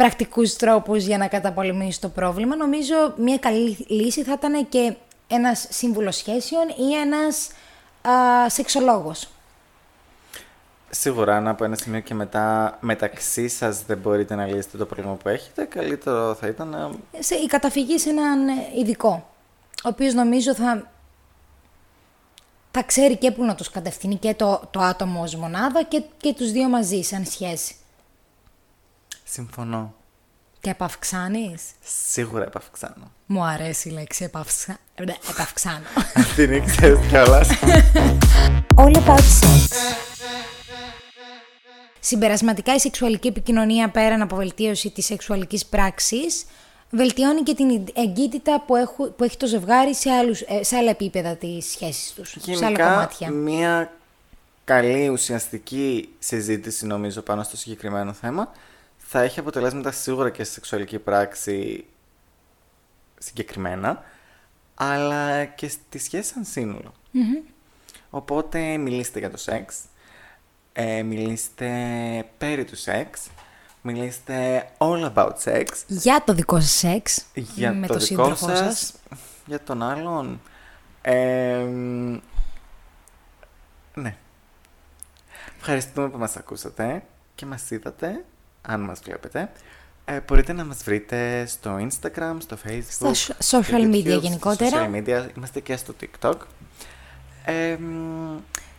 Πρακτικούς 0.00 0.56
τρόπους 0.56 1.04
για 1.04 1.18
να 1.18 1.28
καταπολεμήσεις 1.28 1.98
το 1.98 2.08
πρόβλημα, 2.08 2.56
νομίζω 2.56 2.94
μια 3.16 3.38
καλή 3.38 3.86
λύση 3.88 4.22
θα 4.22 4.32
ήταν 4.32 4.68
και 4.68 4.94
ένας 5.26 5.66
σύμβουλος 5.70 6.16
σχέσεων 6.16 6.68
ή 6.68 6.94
ένας 6.94 7.50
α, 8.08 8.48
σεξολόγος. 8.48 9.28
Σίγουρα, 10.90 11.36
αν 11.36 11.48
από 11.48 11.64
ένα 11.64 11.76
σημείο 11.76 12.00
και 12.00 12.14
μετά 12.14 12.78
μεταξύ 12.80 13.48
σας 13.48 13.82
δεν 13.82 13.98
μπορείτε 13.98 14.34
να 14.34 14.46
λύσετε 14.46 14.76
το 14.76 14.86
πρόβλημα 14.86 15.14
που 15.14 15.28
έχετε, 15.28 15.64
καλύτερο 15.64 16.34
θα 16.34 16.46
ήταν 16.46 16.68
να. 16.68 16.90
Σε, 17.18 17.34
η 17.34 17.46
καταφυγή 17.46 17.98
σε 17.98 18.10
έναν 18.10 18.48
ειδικό, 18.78 19.28
ο 19.84 19.88
οποίος 19.88 20.14
νομίζω 20.14 20.54
θα, 20.54 20.90
θα 22.70 22.82
ξέρει 22.82 23.16
και 23.16 23.30
πού 23.30 23.44
να 23.44 23.54
τους 23.54 23.70
κατευθύνει 23.70 24.16
και 24.16 24.34
το, 24.34 24.62
το 24.70 24.80
άτομο 24.80 25.22
ως 25.22 25.34
μονάδα 25.34 25.82
και, 25.82 26.02
και 26.16 26.34
τους 26.34 26.50
δύο 26.50 26.68
μαζί 26.68 27.02
σαν 27.02 27.24
σχέση. 27.24 27.74
Συμφωνώ. 29.32 29.94
Και 30.60 30.70
επαυξάνεις; 30.70 31.62
Σίγουρα 32.08 32.44
επαυξάνω. 32.44 33.12
Μου 33.26 33.44
αρέσει 33.44 33.88
η 33.88 33.92
λέξη 33.92 34.24
επαυξα... 34.24 34.78
ε, 34.94 35.04
ναι, 35.04 35.14
επαυξάνω. 35.30 35.84
Την 36.36 36.52
ήξερε 36.52 36.96
κιόλα. 37.08 37.46
All 38.74 38.94
about 38.96 39.16
sex. 39.16 39.72
Συμπερασματικά 42.00 42.74
η 42.74 42.78
σεξουαλική 42.78 43.28
επικοινωνία 43.28 43.88
πέραν 43.90 44.22
από 44.22 44.36
βελτίωση 44.36 44.90
της 44.90 45.04
σεξουαλικής 45.04 45.66
πράξης 45.66 46.44
βελτιώνει 46.90 47.42
και 47.42 47.54
την 47.54 47.84
εγκύτητα 47.94 48.62
που, 48.66 48.76
έχω, 48.76 49.10
που 49.10 49.24
έχει 49.24 49.36
το 49.36 49.46
ζευγάρι 49.46 49.94
σε, 49.94 50.10
άλλους, 50.10 50.40
ε, 50.40 50.62
σε 50.62 50.76
άλλα 50.76 50.90
επίπεδα 50.90 51.36
της 51.36 51.70
σχέσης 51.70 52.12
τους, 52.12 52.30
σε 52.30 52.38
άλλα 52.46 52.58
Γενικά, 52.58 52.88
κομμάτια. 52.88 53.30
μία 53.30 53.92
καλή 54.64 55.08
ουσιαστική 55.08 56.08
συζήτηση 56.18 56.86
νομίζω 56.86 57.20
πάνω 57.20 57.42
στο 57.42 57.56
συγκεκριμένο 57.56 58.12
θέμα 58.12 58.52
θα 59.12 59.20
έχει 59.20 59.40
αποτελέσματα 59.40 59.92
σίγουρα 59.92 60.30
και 60.30 60.44
στη 60.44 60.52
σεξουαλική 60.52 60.98
πράξη 60.98 61.84
συγκεκριμένα, 63.18 64.02
αλλά 64.74 65.44
και 65.44 65.68
στη 65.68 65.98
σχέση 65.98 66.32
σαν 66.32 66.44
συνολο 66.44 66.92
Οπότε 68.10 68.76
μιλήστε 68.76 69.18
για 69.18 69.30
το 69.30 69.36
σεξ, 69.36 69.78
ε, 70.72 71.02
μιλήστε 71.02 71.70
περί 72.38 72.64
του 72.64 72.76
σεξ, 72.76 73.28
μιλήστε 73.82 74.68
all 74.78 75.12
about 75.14 75.32
sex, 75.44 75.66
Για 75.86 76.22
το 76.26 76.32
δικό 76.32 76.60
σας 76.60 76.70
σεξ 76.70 77.26
για 77.34 77.72
με 77.72 77.86
το, 77.86 77.92
το 77.92 77.98
δικό 77.98 78.24
σύντροφό 78.24 78.48
σας, 78.48 78.58
σας. 78.58 78.94
για 79.46 79.60
τον 79.60 79.82
άλλον. 79.82 80.40
Ε, 81.02 81.58
μ, 81.58 82.18
ναι. 83.94 84.16
Ευχαριστούμε 85.56 86.08
που 86.08 86.18
μας 86.18 86.36
ακούσατε 86.36 87.02
και 87.34 87.46
μας 87.46 87.70
είδατε, 87.70 88.24
αν 88.62 88.80
μας 88.80 89.00
βλέπετε. 89.04 89.50
Ε, 90.04 90.20
μπορείτε 90.26 90.52
να 90.52 90.64
μας 90.64 90.82
βρείτε 90.84 91.46
στο 91.46 91.76
Instagram, 91.76 92.36
στο 92.38 92.56
Facebook, 92.66 93.10
Στα 93.12 93.34
στο 93.38 93.60
social 93.60 93.90
media 93.94 94.16
YouTube, 94.16 94.20
γενικότερα. 94.20 94.68
Στο 94.70 94.78
social 94.78 94.96
media, 94.96 95.26
είμαστε 95.36 95.60
και 95.60 95.76
στο 95.76 95.94
TikTok. 96.00 96.34
Ε, 97.44 97.76
μ, 97.80 98.36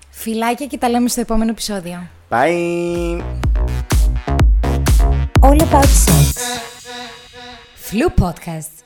Φιλάκια 0.10 0.65
και 0.65 0.78
τα 0.78 0.89
λέμε 0.89 1.10
στο 1.10 1.22
επόμενο 1.22 1.52
επεισόδιο. 1.52 2.08
bye! 2.30 3.22
All 5.41 5.60
about 5.60 5.84
sex. 6.06 6.36
Flu 7.89 8.24
Podcast. 8.26 8.81